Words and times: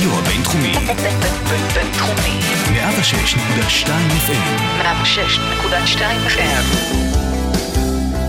הרדיו 0.00 0.18
הבינתחומי. 0.18 0.72
בינתחומי. 1.74 2.40
106.2 2.72 3.88
FM. 4.26 4.46
106.2 4.82 6.00
FM. 6.28 6.64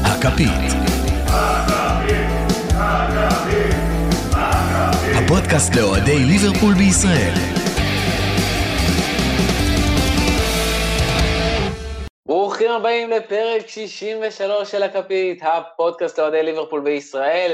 הכפית. 0.03 0.71
הפודקאסט 5.15 5.75
לאוהדי 5.75 6.19
ליברפול 6.19 6.73
בישראל. 6.73 7.33
ברוכים 12.27 12.71
הבאים 12.71 13.09
לפרק 13.09 13.67
63 13.67 14.71
של 14.71 14.83
הכפית, 14.83 15.43
הפודקאסט 15.43 16.19
לאוהדי 16.19 16.43
ליברפול 16.43 16.81
בישראל, 16.81 17.51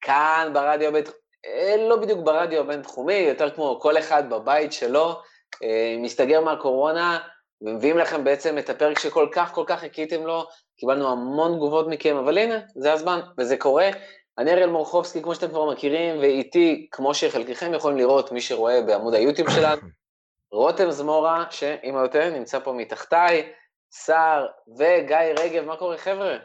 כאן 0.00 0.50
ברדיו 0.52 0.88
הבית... 0.88 1.19
אה, 1.46 1.76
לא 1.88 1.96
בדיוק 1.96 2.20
ברדיו 2.20 2.60
הבינתחומי, 2.60 3.14
יותר 3.14 3.50
כמו 3.50 3.78
כל 3.80 3.98
אחד 3.98 4.30
בבית 4.30 4.72
שלו, 4.72 5.20
אה, 5.62 5.96
מסתגר 5.98 6.40
מהקורונה, 6.40 7.18
ומביאים 7.62 7.98
לכם 7.98 8.24
בעצם 8.24 8.58
את 8.58 8.70
הפרק 8.70 8.98
שכל 8.98 9.28
כך 9.32 9.52
כל 9.52 9.64
כך 9.66 9.80
חיכיתם 9.80 10.26
לו, 10.26 10.44
קיבלנו 10.76 11.12
המון 11.12 11.56
תגובות 11.56 11.86
מכם, 11.88 12.16
אבל 12.16 12.38
הנה, 12.38 12.58
זה 12.74 12.92
הזמן, 12.92 13.20
וזה 13.38 13.56
קורה. 13.56 13.90
אני 14.38 14.52
אריאל 14.52 14.70
מורחובסקי, 14.70 15.22
כמו 15.22 15.34
שאתם 15.34 15.48
כבר 15.48 15.70
מכירים, 15.70 16.18
ואיתי, 16.18 16.88
כמו 16.90 17.14
שחלקכם 17.14 17.74
יכולים 17.74 17.98
לראות, 17.98 18.32
מי 18.32 18.40
שרואה 18.40 18.82
בעמוד 18.82 19.14
היוטיוב 19.14 19.50
שלנו, 19.50 19.82
רותם 20.52 20.90
זמורה, 20.90 21.44
שאם 21.50 21.94
לא 21.94 22.00
יותר, 22.00 22.30
נמצא 22.30 22.58
פה 22.58 22.72
מתחתיי, 22.72 23.52
סער 23.92 24.46
וגיא 24.78 25.16
רגב, 25.38 25.64
מה 25.64 25.76
קורה 25.76 25.98
חבר'ה? 25.98 26.36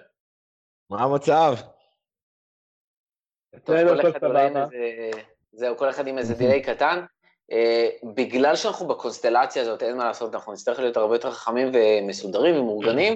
מה 0.89 1.03
המצב? 1.03 1.55
טוב, 3.63 3.75
בסדר, 3.75 4.01
כל 4.01 4.09
אחד 4.09 4.23
עולה 4.23 4.47
עם. 4.47 4.57
איזה... 4.57 4.77
זהו, 5.53 5.77
כל 5.77 5.89
אחד 5.89 6.07
עם 6.07 6.17
איזה 6.17 6.33
דיליי 6.33 6.61
קטן. 6.61 7.05
אה, 7.51 7.89
בגלל 8.15 8.55
שאנחנו 8.55 8.87
בקונסטלציה 8.87 9.61
הזאת, 9.61 9.83
אין 9.83 9.97
מה 9.97 10.05
לעשות, 10.05 10.35
אנחנו 10.35 10.53
נצטרך 10.53 10.79
להיות 10.79 10.97
הרבה 10.97 11.15
יותר 11.15 11.31
חכמים 11.31 11.71
ומסודרים 11.73 12.55
ומאורגנים, 12.55 13.15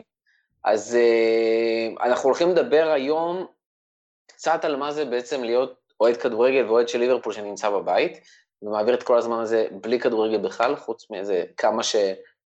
אז 0.63 0.95
אה, 0.95 2.07
אנחנו 2.07 2.29
הולכים 2.29 2.49
לדבר 2.49 2.91
היום 2.93 3.45
קצת 4.27 4.65
על 4.65 4.75
מה 4.75 4.91
זה 4.91 5.05
בעצם 5.05 5.43
להיות 5.43 5.75
אוהד 5.99 6.17
כדורגל 6.17 6.65
ואוהד 6.65 6.89
של 6.89 6.99
ליברפול 6.99 7.33
שנמצא 7.33 7.69
בבית, 7.69 8.19
ומעביר 8.61 8.93
את 8.93 9.03
כל 9.03 9.17
הזמן 9.17 9.39
הזה 9.39 9.67
בלי 9.71 9.99
כדורגל 9.99 10.37
בכלל, 10.37 10.75
חוץ 10.75 11.09
מאיזה 11.09 11.43
כמה 11.57 11.83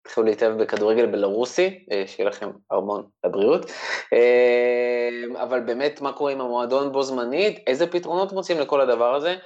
שהתחילו 0.06 0.26
להתאהב 0.26 0.62
בכדורגל 0.62 1.06
בלרוסי, 1.06 1.84
אה, 1.92 2.04
שיהיה 2.06 2.28
לכם 2.28 2.50
המון 2.70 3.08
לבריאות. 3.24 3.70
אה, 4.12 5.42
אבל 5.42 5.60
באמת, 5.60 6.00
מה 6.00 6.12
קורה 6.12 6.32
עם 6.32 6.40
המועדון 6.40 6.92
בו 6.92 7.02
זמנית, 7.02 7.58
איזה 7.66 7.86
פתרונות 7.86 8.32
מוצאים 8.32 8.58
לכל 8.58 8.80
הדבר 8.80 9.14
הזה, 9.14 9.36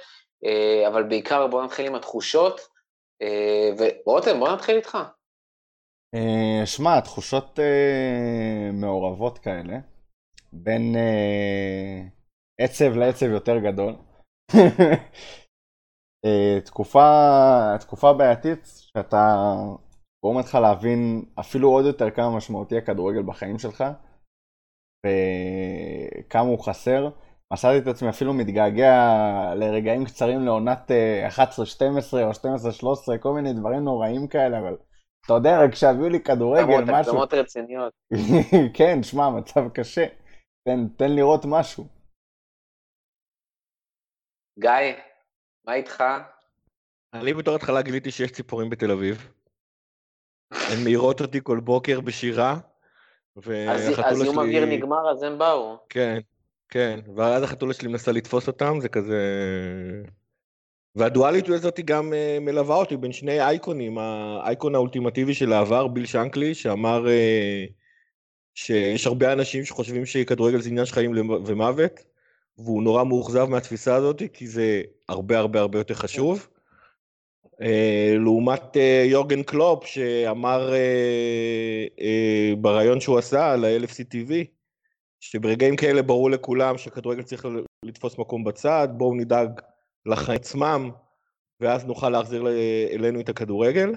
אה, 0.45 0.87
אבל 0.87 1.03
בעיקר 1.03 1.47
בואו 1.47 1.63
נתחיל 1.63 1.85
עם 1.85 1.95
התחושות, 1.95 2.77
ורותם, 3.77 4.39
בוא 4.39 4.49
נתחיל 4.49 4.75
איתך. 4.75 4.97
שמע, 6.65 6.99
תחושות 6.99 7.59
מעורבות 8.73 9.37
כאלה, 9.37 9.77
בין 10.53 10.95
עצב 12.59 12.97
לעצב 12.97 13.25
יותר 13.25 13.57
גדול. 13.57 13.95
תקופה, 16.65 17.75
תקופה 17.79 18.13
בעייתית 18.13 18.65
שאתה 18.65 19.35
גורם 20.23 20.39
לך 20.39 20.55
להבין 20.55 21.25
אפילו 21.39 21.69
עוד 21.69 21.85
יותר 21.85 22.11
כמה 22.11 22.37
משמעותי 22.37 22.77
הכדורגל 22.77 23.23
בחיים 23.23 23.59
שלך, 23.59 23.83
וכמה 25.05 26.41
הוא 26.41 26.65
חסר. 26.65 27.09
מצאתי 27.53 27.77
את 27.77 27.87
עצמי 27.87 28.09
אפילו 28.09 28.33
מתגעגע 28.33 28.93
לרגעים 29.55 30.05
קצרים 30.05 30.45
לעונת 30.45 30.91
אה, 30.91 31.27
11-12 31.29 31.39
או 32.13 32.31
12-13, 33.15 33.17
כל 33.19 33.33
מיני 33.33 33.53
דברים 33.53 33.83
נוראים 33.83 34.27
כאלה, 34.27 34.59
אבל 34.59 34.77
אתה 35.25 35.33
יודע, 35.33 35.63
רק 35.63 35.71
כשהביאו 35.71 36.09
לי 36.09 36.23
כדורגל, 36.23 36.83
משהו, 36.83 36.95
הקדמות 36.95 37.33
רציניות. 37.33 37.93
כן, 38.77 39.03
שמע, 39.03 39.29
מצב 39.29 39.69
קשה. 39.73 40.05
תן, 40.63 40.87
תן 40.97 41.11
לראות 41.11 41.45
משהו. 41.45 41.87
גיא, 44.59 44.71
מה 45.65 45.73
איתך? 45.73 46.03
אני 47.13 47.33
בתור 47.33 47.55
התחלה 47.55 47.81
גיליתי 47.81 48.11
שיש 48.11 48.31
ציפורים 48.31 48.69
בתל 48.69 48.91
אביב. 48.91 49.36
הן 50.51 50.83
מעירות 50.83 51.21
אותי 51.21 51.39
כל 51.43 51.59
בוקר 51.59 51.99
בשירה. 51.99 52.57
אז 53.37 53.43
והחתולה 53.47 54.25
שלי... 54.25 54.27
אוויר 54.27 54.65
נגמר, 54.65 55.11
אז 55.11 55.23
הם 55.23 55.37
באו. 55.37 55.77
כן, 55.89 56.19
כן. 56.69 56.99
ואז 57.15 57.43
החתולה 57.43 57.73
שלי 57.73 57.87
מנסה 57.87 58.11
לתפוס 58.11 58.47
אותם, 58.47 58.79
זה 58.81 58.89
כזה... 58.89 59.17
והדואליות 60.95 61.49
הזאת 61.49 61.79
גם 61.85 62.13
אה, 62.13 62.37
מלווה 62.41 62.75
אותי 62.75 62.97
בין 62.97 63.11
שני 63.11 63.41
אייקונים. 63.41 63.97
האייקון 63.97 64.75
האולטימטיבי 64.75 65.33
של 65.33 65.53
העבר, 65.53 65.87
ביל 65.87 66.05
שנקלי, 66.05 66.55
שאמר 66.55 67.07
אה, 67.07 67.65
שיש 68.55 69.07
הרבה 69.07 69.33
אנשים 69.33 69.65
שחושבים 69.65 70.05
שכדורגל 70.05 70.61
זה 70.61 70.69
עניין 70.69 70.85
של 70.85 70.93
חיים 70.93 71.11
ומוות, 71.45 71.99
והוא 72.57 72.83
נורא 72.83 73.03
מאוכזב 73.03 73.45
מהתפיסה 73.45 73.95
הזאת, 73.95 74.21
כי 74.33 74.47
זה 74.47 74.81
הרבה 75.09 75.37
הרבה 75.37 75.59
הרבה 75.59 75.79
יותר 75.79 75.93
חשוב. 75.93 76.47
אה, 77.61 78.15
לעומת 78.19 78.77
אה, 78.77 79.03
יורגן 79.05 79.43
קלופ, 79.43 79.85
שאמר 79.85 80.73
אה, 80.73 82.53
בריאיון 82.57 82.99
שהוא 82.99 83.17
עשה 83.17 83.55
ל-LFC 83.55 84.13
TV, 84.13 84.31
שברגעים 85.19 85.75
כאלה 85.75 86.01
ברור 86.01 86.31
לכולם 86.31 86.77
שכדורגל 86.77 87.23
צריך 87.23 87.45
לתפוס 87.85 88.17
מקום 88.17 88.43
בצד, 88.43 88.87
בואו 88.91 89.15
נדאג 89.15 89.49
לחיים 90.05 90.35
עצמם, 90.35 90.91
ואז 91.59 91.85
נוכל 91.85 92.09
להחזיר 92.09 92.47
אלינו 92.91 93.19
את 93.19 93.29
הכדורגל. 93.29 93.91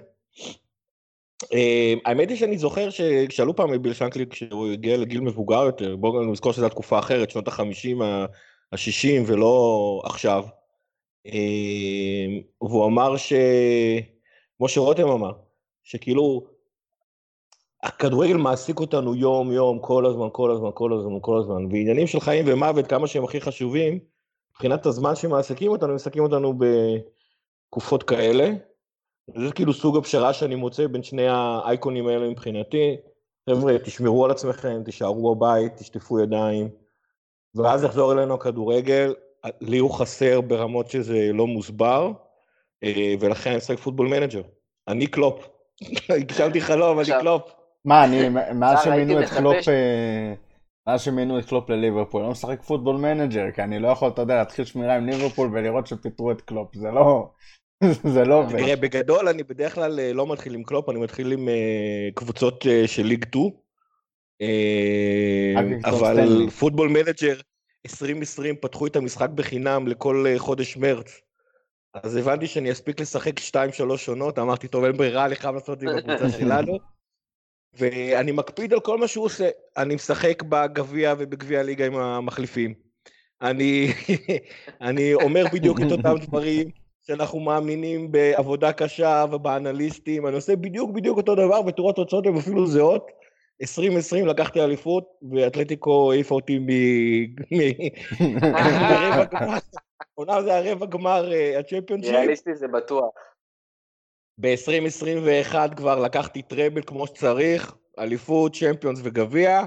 האמת 2.05 2.29
היא 2.29 2.37
שאני 2.37 2.59
זוכר 2.59 2.91
ששאלו 2.91 3.57
פעם 3.57 3.75
את 3.75 3.83
ביל 3.83 3.93
שנקלי 3.93 4.27
כשהוא 4.27 4.73
הגיע 4.73 4.97
לגיל 4.97 5.21
מבוגר 5.21 5.63
יותר, 5.65 5.97
בואו 5.97 6.33
נזכור 6.33 6.53
שזו 6.53 6.69
תקופה 6.69 6.99
אחרת, 6.99 7.31
שנות 7.31 7.49
ה-50, 7.49 8.05
ה-60 8.05 9.23
ולא 9.27 10.03
עכשיו. 10.05 10.45
אה, 11.27 12.39
והוא 12.63 12.87
אמר 12.87 13.17
ש... 13.17 13.33
כמו 14.57 14.69
שרותם 14.69 15.09
אמר, 15.09 15.33
שכאילו 15.83 16.47
הכדורגל 17.83 18.37
מעסיק 18.37 18.81
אותנו 18.81 19.15
יום 19.15 19.53
יום, 19.53 19.79
כל 19.79 20.07
הזמן, 20.07 20.29
כל 20.33 20.51
הזמן, 20.51 20.69
כל 20.75 20.93
הזמן, 20.93 21.19
כל 21.21 21.39
הזמן, 21.39 21.65
ועניינים 21.65 22.07
של 22.07 22.21
חיים 22.21 22.45
ומוות, 22.49 22.87
כמה 22.87 23.07
שהם 23.07 23.25
הכי 23.25 23.41
חשובים, 23.41 23.99
מבחינת 24.51 24.87
הזמן 24.87 25.17
שמעסיקים 25.17 25.71
אותנו, 25.71 25.93
מעסיקים 25.93 26.23
אותנו 26.23 26.55
בתקופות 26.59 28.03
כאלה. 28.03 28.51
זה 29.37 29.53
כאילו 29.55 29.73
סוג 29.73 29.97
הפשרה 29.97 30.33
שאני 30.33 30.55
מוצא 30.55 30.87
בין 30.87 31.03
שני 31.03 31.29
האייקונים 31.29 32.07
האלה 32.07 32.29
מבחינתי. 32.29 32.97
חבר'ה, 33.51 33.79
תשמרו 33.79 34.25
על 34.25 34.31
עצמכם, 34.31 34.83
תישארו 34.85 35.35
בבית, 35.35 35.77
תשטפו 35.77 36.21
ידיים, 36.21 36.69
ואז 37.55 37.85
יחזור 37.85 38.13
אלינו 38.13 38.35
הכדורגל. 38.35 39.15
לי 39.61 39.79
הוא 39.79 39.91
חסר 39.91 40.41
ברמות 40.41 40.91
שזה 40.91 41.31
לא 41.33 41.47
מוסבר, 41.47 42.13
אה, 42.85 43.15
ולכן 43.21 43.51
אני 43.51 43.57
משחק 43.57 43.79
Football 43.79 44.09
Manager. 44.09 44.43
אני 44.89 45.07
קלופ. 45.07 45.49
הגשמתי 46.19 46.61
חלום, 46.61 46.93
אני 46.93 47.01
עכשיו- 47.01 47.21
קלופ. 47.21 47.43
מה, 47.85 48.05
אני, 48.05 48.29
מאז 48.55 48.85
שמינו 48.85 49.23
את 49.23 49.29
קלופ, 49.29 49.69
אה, 49.69 50.35
מאז 50.87 51.03
שמינו 51.03 51.39
את 51.39 51.45
קלופ 51.45 51.71
לליברפול, 51.71 52.23
לא 52.23 52.31
משחק 52.31 52.63
פוטבול 52.63 52.97
מנג'ר, 52.97 53.51
כי 53.55 53.63
אני 53.63 53.79
לא 53.79 53.89
יכול, 53.89 54.09
אתה 54.09 54.23
יודע, 54.23 54.37
להתחיל 54.37 54.65
שמירה 54.65 54.97
עם 54.97 55.07
ליברפול 55.07 55.51
ולראות 55.53 55.87
שפיטרו 55.87 56.31
את 56.31 56.41
קלופ, 56.41 56.75
זה 56.75 56.91
לא, 56.91 57.31
זה 58.15 58.25
לא 58.25 58.35
עובד. 58.35 58.59
תראה, 58.59 58.77
בגדול 58.77 59.29
אני 59.29 59.43
בדרך 59.43 59.75
כלל 59.75 60.01
אה, 60.01 60.13
לא 60.13 60.27
מתחיל 60.27 60.55
עם 60.55 60.63
קלופ, 60.63 60.89
אני 60.89 60.99
מתחיל 60.99 61.33
עם 61.33 61.49
קבוצות 62.15 62.67
של 62.87 63.03
League 63.03 63.25
2. 63.29 63.51
אה, 64.43 65.61
אגב, 65.61 65.91
טוב, 65.91 66.05
אבל. 66.05 66.51
Football 66.51 66.89
Manager 66.89 67.41
2020 67.87 68.57
פתחו 68.57 68.87
את 68.87 68.97
המשחק 68.97 69.29
בחינם 69.31 69.89
לכל 69.89 70.25
אה, 70.29 70.39
חודש 70.39 70.77
מרץ. 70.77 71.21
אז 71.95 72.17
הבנתי 72.17 72.47
שאני 72.47 72.73
אספיק 72.73 73.01
לשחק 73.01 73.39
2-3 73.39 73.97
עונות, 73.97 74.39
אמרתי, 74.39 74.69
טוב, 74.69 74.85
אין 74.85 74.97
ברירה, 74.97 75.27
אני 75.27 75.37
חייב 75.37 75.55
לעשות 75.55 75.75
את 75.75 75.81
זה 75.81 75.87
בקבוצה 75.97 76.31
שלנו. 76.39 76.79
ואני 77.75 78.33
מקפיד 78.33 78.73
על 78.73 78.81
כל 78.81 78.99
מה 78.99 79.09
שהוא 79.09 79.25
עושה. 79.25 79.49
אני 79.77 79.95
משחק 79.95 80.43
בגביע 80.43 81.15
ובגביע 81.19 81.61
הליגה 81.61 81.87
עם 81.87 81.95
המחליפים. 81.95 82.75
אני, 83.43 83.93
אני 84.89 85.15
אומר 85.15 85.45
בדיוק 85.53 85.79
את 85.81 85.93
אותם 85.93 86.15
דברים 86.19 86.71
שאנחנו 87.03 87.41
מאמינים 87.41 88.13
בעבודה 88.13 88.73
קשה 88.73 89.25
ובאנליסטים, 89.33 90.27
אני 90.27 90.35
עושה 90.35 90.57
בדיוק 90.57 90.91
בדיוק 90.91 91.17
אותו 91.17 91.35
דבר, 91.35 91.61
ותראו 91.67 91.91
התוצאות 91.91 92.27
הן 92.27 92.37
אפילו 92.37 92.67
זהות. 92.67 93.20
2020 93.61 94.27
לקחתי 94.27 94.61
אליפות, 94.61 95.05
ואתלטיקו 95.33 96.13
העיפה 96.13 96.35
אותי 96.35 96.59
מ... 96.59 96.67
גמר, 99.33 99.59
עונה 100.15 100.43
זה 100.43 100.57
הרבע 100.57 100.87
גמר 100.87 101.33
אה, 101.33 101.59
הצ'מפיונשיפ. 101.59 102.15
ריאליסטי 102.15 102.55
זה 102.55 102.69
בטוח. 102.69 103.11
ב-2021 104.39 105.75
כבר 105.77 105.99
לקחתי 105.99 106.43
טראבל 106.43 106.83
כמו 106.83 107.07
שצריך, 107.07 107.75
אליפות, 107.99 108.55
צ'מפיונס 108.55 109.01
וגביע. 109.03 109.65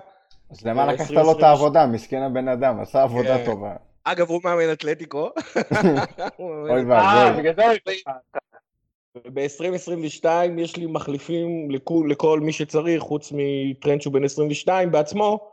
אז 0.51 0.65
למה 0.65 0.81
אה, 0.81 0.93
לקחת 0.93 1.05
20, 1.05 1.19
לו 1.19 1.31
את 1.31 1.43
העבודה? 1.43 1.85
מסכן 1.85 2.21
הבן 2.21 2.47
אדם, 2.47 2.79
עשה 2.79 3.03
עבודה 3.03 3.37
כן. 3.37 3.45
טובה. 3.45 3.75
אגב, 4.03 4.29
הוא 4.29 4.41
מאמן 4.43 4.71
אתלטיקו. 4.71 5.19
אוי 6.39 6.71
אה, 6.71 6.75
ואבוי. 6.87 7.51
בגלל 9.17 9.47
זה 9.47 9.63
הוא 9.67 9.73
איתך. 9.73 9.87
ב-2022 10.27 10.61
יש 10.61 10.77
לי 10.77 10.85
מחליפים 10.85 11.71
לכול, 11.71 12.11
לכל 12.11 12.39
מי 12.39 12.51
שצריך, 12.51 13.01
חוץ 13.01 13.31
מטרנד 13.35 14.01
שהוא 14.01 14.13
בן 14.13 14.23
22 14.23 14.91
בעצמו, 14.91 15.49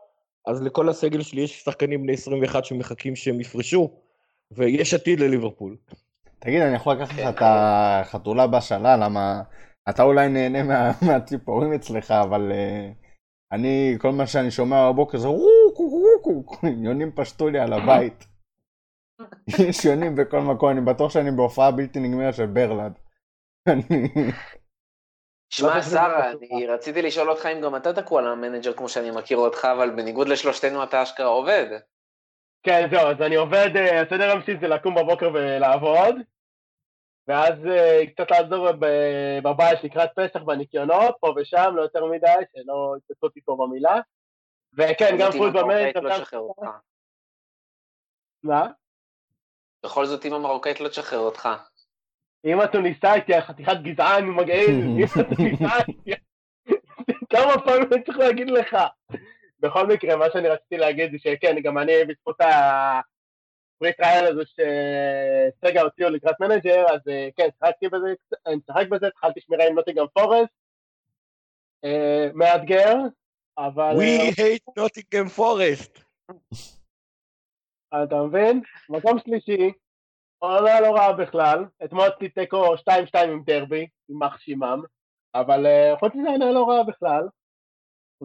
אז 0.47 0.63
לכל 0.63 0.89
הסגל 0.89 1.23
שלי 1.23 1.41
יש 1.41 1.65
שחקנים 1.65 2.03
בני 2.03 2.13
21 2.13 2.65
שמחכים 2.65 3.17
שהם 3.17 3.41
יפרשו, 3.41 3.91
ויש 4.51 4.95
עתיד 4.95 5.21
לליברפול. 5.21 5.77
תגיד, 6.39 6.63
אני 6.63 6.77
יכול 6.77 6.95
לקחת 6.95 7.13
לך 7.19 7.29
את 7.29 7.37
החתולה 7.41 8.47
בשלה, 8.47 8.97
למה 8.97 9.43
אתה 9.89 10.03
אולי 10.03 10.29
נהנה 10.29 10.63
מה- 10.63 10.93
מהציפורים 11.07 11.73
אצלך, 11.73 12.11
אבל 12.11 12.53
אה, 12.53 12.91
אני, 13.53 13.97
כל 13.99 14.13
מה 14.13 14.27
שאני 14.27 14.51
שומע 14.51 14.93
בבוקר 14.93 15.19
זה 15.19 15.29
רוקו 15.29 15.89
רוקו, 15.89 16.45
יונים 16.83 17.13
פשטו 17.15 17.49
לי 17.49 17.59
על 17.59 17.73
הבית. 17.73 18.27
יש 19.69 19.85
יונים 19.85 20.15
בכל 20.15 20.41
מקום, 20.41 20.71
אני 20.71 20.81
בטוח 20.81 21.11
שאני 21.11 21.31
בהופעה 21.31 21.71
בלתי 21.71 22.01
נגמרת 22.01 22.35
של 22.35 22.47
ברלד. 22.47 22.93
שמע, 25.51 25.69
לא 25.69 25.81
חשבתי 25.81 25.91
שרה, 25.91 26.31
אני 26.31 26.67
רציתי 26.67 27.03
לשאול 27.03 27.31
אותך 27.31 27.47
אם 27.47 27.61
גם 27.61 27.77
אתה 27.77 27.93
תקוע 27.93 28.23
ל 28.23 28.29
Manager 28.29 28.73
כמו 28.73 28.89
שאני 28.89 29.11
מכיר 29.11 29.39
אותך, 29.39 29.65
אבל 29.65 29.91
בניגוד 29.91 30.29
לשלושתנו 30.29 30.85
אתה 30.85 31.03
אשכרה 31.03 31.27
עובד. 31.27 31.67
כן, 32.63 32.89
זהו, 32.91 33.09
אז 33.09 33.23
אני 33.23 33.37
עובד, 33.37 33.71
אה, 33.77 34.03
הסדר 34.03 34.41
שלי 34.41 34.57
זה 34.61 34.69
לקום 34.69 34.95
בבוקר 34.95 35.31
ולעבוד, 35.35 36.15
ואז 37.29 37.67
אה, 37.67 38.03
קצת 38.07 38.31
לעזור 38.31 38.69
בבית 39.43 39.85
לקראת 39.85 40.11
פסח 40.17 40.43
בניקיונות, 40.43 41.15
פה 41.21 41.35
ושם, 41.37 41.73
לא 41.77 41.83
יותר 41.83 42.05
מדי, 42.05 42.27
שלא 42.53 42.95
יתפסו 42.99 43.27
אותי 43.27 43.41
פה 43.45 43.57
במילה. 43.61 44.01
וכן, 44.73 45.17
גם 45.21 45.31
פול 45.33 45.51
במנט, 45.51 45.97
לא. 46.33 46.55
מה? 48.43 48.67
בכל 49.85 50.07
זאת 50.07 50.25
אימא 50.25 50.39
מרוקאית 50.39 50.81
לא 50.81 50.89
תשחרר 50.89 51.19
אותך. 51.19 51.49
אם 52.45 52.61
התוניסאית 52.61 53.29
היא 53.29 53.41
חתיכת 53.41 53.77
גזען 53.83 54.25
מגעיל, 54.25 54.71
אם 54.85 55.05
התוניסאית, 55.21 55.87
כמה 57.31 57.63
פעמים 57.65 57.89
אני 57.93 58.03
צריך 58.03 58.19
להגיד 58.19 58.51
לך? 58.51 58.77
בכל 59.61 59.87
מקרה, 59.87 60.17
מה 60.17 60.25
שאני 60.33 60.49
רציתי 60.49 60.77
להגיד 60.77 61.13
זה 61.13 61.19
שכן, 61.19 61.61
גם 61.63 61.79
אני 61.79 61.93
בזכות 62.09 62.41
הפרי 62.41 63.93
טרייל 63.93 64.27
הזה 64.27 64.43
שסגה 64.45 65.83
הוציאו 65.83 66.11
לקראת 66.11 66.41
מנג'ר, 66.41 66.85
אז 66.95 67.01
אה, 67.09 67.29
כן, 67.37 67.49
שיחקתי 67.59 67.89
בזה, 67.89 68.07
אני 68.47 68.57
משחק 68.57 68.89
בזה, 68.89 69.07
התחלתי 69.07 69.41
שמירה 69.41 69.67
עם 69.67 69.75
נוטיגם 69.75 70.05
פורסט, 70.15 70.53
אה, 71.85 72.29
מאתגר, 72.35 72.95
אבל 73.59 73.95
אה, 74.01 74.29
We 74.29 74.33
hate 74.33 74.83
Nottingham 74.83 75.39
Forest. 75.39 76.03
אתה 78.05 78.23
מבין? 78.23 78.63
מקום 78.89 79.19
שלישי, 79.19 79.73
עונה 80.41 80.81
לא 80.81 80.95
רעה 80.97 81.13
בכלל, 81.13 81.65
אתמול 81.85 82.05
עשיתי 82.05 82.29
תיקו 82.29 82.75
2-2 82.75 82.79
עם 83.25 83.43
דרבי, 83.47 83.87
יימח 84.09 84.39
שמם, 84.39 84.83
אבל 85.35 85.67
אה, 85.67 85.95
חוץ 85.99 86.15
מזה 86.15 86.29
עונה 86.29 86.51
לא 86.51 86.69
רעה 86.69 86.85
בכלל. 86.85 87.29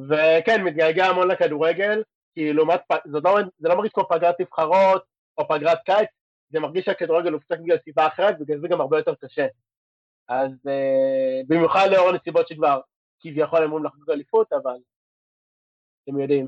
וכן, 0.09 0.63
מתגעגע 0.63 1.05
המון 1.05 1.31
לכדורגל, 1.31 2.03
כי 2.33 2.53
לעומת, 2.53 2.81
פ- 2.87 3.07
זאת 3.11 3.23
לא, 3.23 3.37
זה 3.57 3.69
לא 3.69 3.75
מרגיש 3.75 3.91
כמו 3.93 4.07
פגרת 4.09 4.41
נבחרות 4.41 5.03
או 5.37 5.47
פגרת 5.47 5.77
קיץ, 5.85 6.09
זה 6.49 6.59
מרגיש 6.59 6.85
שהכדורגל 6.85 7.33
הופסק 7.33 7.59
בגלל 7.59 7.77
סיבה 7.83 8.07
אחרת, 8.07 8.39
בגלל 8.39 8.59
זה 8.59 8.67
גם 8.67 8.81
הרבה 8.81 8.97
יותר 8.97 9.15
קשה. 9.15 9.47
אז 10.27 10.51
אה, 10.67 11.41
במיוחד 11.47 11.87
לאור 11.91 12.09
הנסיבות 12.09 12.47
שכבר 12.47 12.79
כביכול 13.19 13.63
אמורים 13.63 13.85
לחגוג 13.85 14.11
אליפות, 14.11 14.53
אבל 14.53 14.77
אתם 16.03 16.19
יודעים. 16.19 16.47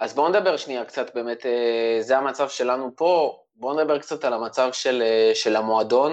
אז 0.00 0.14
בואו 0.14 0.28
נדבר 0.28 0.56
שנייה 0.56 0.84
קצת 0.84 1.14
באמת, 1.14 1.46
אה, 1.46 1.96
זה 2.00 2.18
המצב 2.18 2.48
שלנו 2.48 2.96
פה, 2.96 3.43
בואו 3.56 3.80
נדבר 3.80 3.98
קצת 3.98 4.24
על 4.24 4.32
המצב 4.32 4.68
של, 4.72 5.02
אה, 5.02 5.30
של 5.34 5.56
המועדון, 5.56 6.12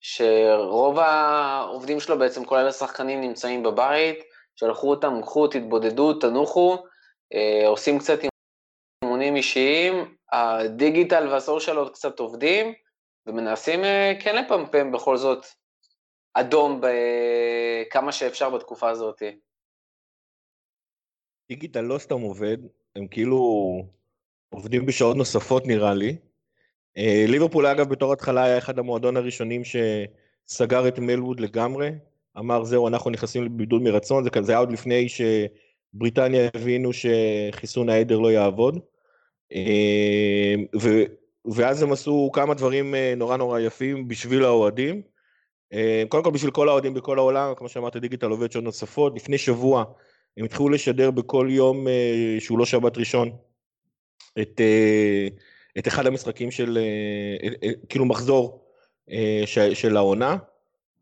שרוב 0.00 0.98
העובדים 0.98 2.00
שלו 2.00 2.18
בעצם, 2.18 2.44
כולל 2.44 2.68
השחקנים, 2.68 3.20
נמצאים 3.20 3.62
בבית, 3.62 4.18
שלחו 4.56 4.90
אותם, 4.90 5.22
קחו, 5.22 5.48
תתבודדו, 5.48 6.14
תנוחו, 6.14 6.84
אה, 7.34 7.68
עושים 7.68 7.98
קצת 7.98 8.18
אימונים 9.04 9.36
אישיים, 9.36 10.16
הדיגיטל 10.32 11.28
והסושיאל 11.28 11.76
עוד 11.76 11.94
קצת 11.94 12.18
עובדים, 12.18 12.74
ומנסים 13.26 13.84
אה, 13.84 14.12
כן 14.20 14.36
לפמפם 14.36 14.92
בכל 14.92 15.16
זאת 15.16 15.46
אדום 16.34 16.80
בכמה 16.80 18.12
שאפשר 18.12 18.50
בתקופה 18.50 18.90
הזאת. 18.90 19.22
דיגיטל 21.48 21.80
לא 21.80 21.98
סתם 21.98 22.20
עובד, 22.20 22.58
הם 22.96 23.08
כאילו 23.08 23.38
עובדים 24.48 24.86
בשעות 24.86 25.16
נוספות 25.16 25.66
נראה 25.66 25.94
לי. 25.94 26.16
אה, 26.98 27.24
ליברפול 27.28 27.66
אגב 27.66 27.88
בתור 27.88 28.12
התחלה 28.12 28.44
היה 28.44 28.58
אחד 28.58 28.78
המועדון 28.78 29.16
הראשונים 29.16 29.62
שסגר 29.64 30.88
את 30.88 30.98
מלווד 30.98 31.40
לגמרי, 31.40 31.90
אמר 32.38 32.64
זהו 32.64 32.88
אנחנו 32.88 33.10
נכנסים 33.10 33.44
לבידוד 33.44 33.82
מרצון, 33.82 34.24
זה, 34.24 34.30
כזה- 34.30 34.46
זה 34.46 34.52
היה 34.52 34.58
עוד 34.58 34.72
לפני 34.72 35.06
שבריטניה 35.08 36.48
הבינו 36.54 36.90
שחיסון 36.92 37.88
העדר 37.88 38.18
לא 38.18 38.32
יעבוד. 38.32 38.78
אה, 39.52 40.54
ו, 40.80 40.88
ואז 41.54 41.82
הם 41.82 41.92
עשו 41.92 42.30
כמה 42.32 42.54
דברים 42.54 42.94
אה, 42.94 43.14
נורא 43.16 43.36
נורא 43.36 43.60
יפים 43.60 44.08
בשביל 44.08 44.44
האוהדים. 44.44 45.02
קודם 46.08 46.24
כל 46.24 46.30
בשביל 46.30 46.50
כל 46.50 46.68
האוהדים 46.68 46.94
בכל 46.94 47.18
העולם, 47.18 47.52
כמו 47.56 47.68
שאמרת 47.68 47.96
דיגיטל 47.96 48.26
עובד 48.30 48.52
שעות 48.52 48.64
נוספות, 48.64 49.16
לפני 49.16 49.38
שבוע 49.38 49.84
הם 50.36 50.44
התחילו 50.44 50.68
לשדר 50.68 51.10
בכל 51.10 51.48
יום 51.50 51.86
שהוא 52.38 52.58
לא 52.58 52.64
שבת 52.64 52.98
ראשון 52.98 53.30
את, 54.40 54.60
את 55.78 55.88
אחד 55.88 56.06
המשחקים 56.06 56.50
של, 56.50 56.78
אה, 56.78 57.48
אה, 57.62 57.70
כאילו 57.88 58.04
מחזור 58.04 58.66
אה, 59.10 59.42
של 59.74 59.96
העונה. 59.96 60.36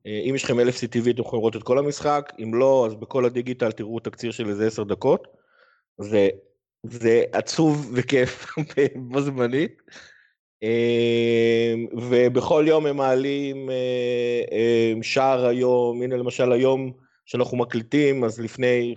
אה, 0.07 0.21
אם 0.31 0.35
יש 0.35 0.45
לכם 0.45 0.61
אלף 0.61 0.77
CTV 0.77 1.11
אתם 1.11 1.21
יכולים 1.21 1.41
לראות 1.41 1.57
את 1.57 1.63
כל 1.63 1.79
המשחק, 1.79 2.33
אם 2.43 2.55
לא 2.55 2.87
אז 2.87 2.95
בכל 2.95 3.25
הדיגיטל 3.25 3.73
תראו 3.73 4.01
תקציר 4.01 4.31
של 4.31 4.49
איזה 4.49 4.67
עשר 4.67 4.85
דקות. 4.85 5.29
זה, 5.99 6.29
זה 6.83 7.23
עצוב 7.33 7.93
וכיף 7.95 8.47
בו 9.11 9.21
זמנית. 9.21 9.83
אה, 10.63 11.75
ובכל 11.93 12.65
יום 12.69 12.87
הם 12.87 12.97
מעלים 12.97 13.71
אה, 13.71 13.75
אה, 14.53 14.93
שער 15.03 15.47
היום, 15.47 16.03
הנה 16.03 16.17
למשל 16.17 16.53
היום 16.53 16.93
שאנחנו 17.27 17.57
מקליטים, 17.57 18.25
אז 18.25 18.41
לפני. 18.41 18.95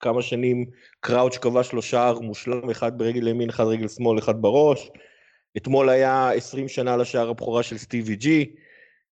כמה 0.00 0.22
שנים 0.22 0.66
קראוץ' 1.00 1.38
כבש 1.38 1.72
לו 1.72 1.82
שער 1.82 2.20
מושלם, 2.20 2.70
אחד 2.70 2.98
ברגל 2.98 3.28
ימין, 3.28 3.48
אחד 3.48 3.64
ברגל 3.64 3.88
שמאל, 3.88 4.18
אחד 4.18 4.42
בראש. 4.42 4.90
אתמול 5.56 5.88
היה 5.88 6.30
20 6.32 6.68
שנה 6.68 6.96
לשער 6.96 7.30
הבכורה 7.30 7.62
של 7.62 7.78
סטיבי 7.78 8.16
ג'י. 8.16 8.54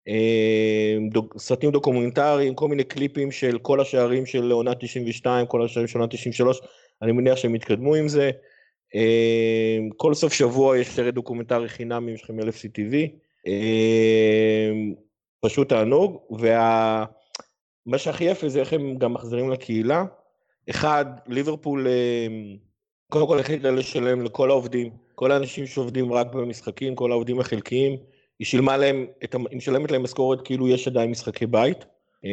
אה, 0.08 0.96
דוק, 1.10 1.34
סרטים 1.38 1.70
דוקומנטריים, 1.70 2.54
כל 2.54 2.68
מיני 2.68 2.84
קליפים 2.84 3.30
של 3.30 3.58
כל 3.58 3.80
השערים 3.80 4.26
של 4.26 4.50
עונה 4.50 4.74
92, 4.74 5.46
כל 5.46 5.64
השערים 5.64 5.88
של 5.88 5.98
עונה 5.98 6.10
93, 6.10 6.60
אני 7.02 7.12
מניח 7.12 7.36
שהם 7.36 7.54
יתקדמו 7.54 7.94
עם 7.94 8.08
זה. 8.08 8.30
אה, 8.94 9.78
כל 9.96 10.14
סוף 10.14 10.32
שבוע 10.32 10.78
יש 10.78 10.88
סרט 10.88 11.14
דוקומנטרי 11.14 11.68
חינם, 11.68 12.08
אם 12.08 12.14
יש 12.14 12.22
לכם 12.22 12.40
LFC 12.40 12.56
TV. 12.56 12.94
אה, 13.46 14.72
פשוט 15.40 15.68
תענוג, 15.68 16.22
וה... 16.30 17.04
מה 17.86 17.98
שהכי 17.98 18.24
יפה 18.24 18.48
זה 18.48 18.60
איך 18.60 18.72
הם 18.72 18.98
גם 18.98 19.12
מחזירים 19.12 19.50
לקהילה. 19.50 20.04
אחד, 20.71 21.04
ליברפול 21.26 21.87
אה, 21.87 22.26
קודם 23.11 23.26
כל 23.26 23.38
החליטה 23.38 23.71
לשלם 23.71 24.23
לכל 24.23 24.50
העובדים, 24.50 24.90
כל 25.14 25.33
האנשים 25.33 25.66
שעובדים 25.66 26.12
רק 26.12 26.35
במשחקים, 26.35 26.95
כל 26.95 27.12
העובדים 27.12 27.40
החלקיים, 27.40 27.97
היא 28.38 28.47
שילמה 28.47 28.76
להם, 28.76 29.07
היא 29.21 29.57
משלמת 29.57 29.90
להם 29.90 30.02
משכורת 30.02 30.40
כאילו 30.40 30.69
יש 30.69 30.88
עדיין 30.88 31.11
משחקי 31.11 31.47
בית. 31.47 31.85
אה, 32.25 32.31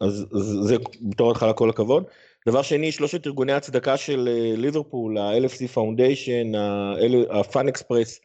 אז, 0.00 0.26
אז 0.32 0.58
זה 0.62 0.76
בתור 1.02 1.30
התחלה 1.30 1.52
כל 1.52 1.70
הכבוד. 1.70 2.04
דבר 2.48 2.62
שני, 2.62 2.92
שלושת 2.92 3.26
ארגוני 3.26 3.52
הצדקה 3.52 3.96
של 3.96 4.28
אה, 4.28 4.56
ליברפול, 4.56 5.18
ה-LFC 5.18 5.68
Foundation, 5.68 6.52
ה 7.30 7.39
Fan 7.39 7.68
Experience 7.68 8.20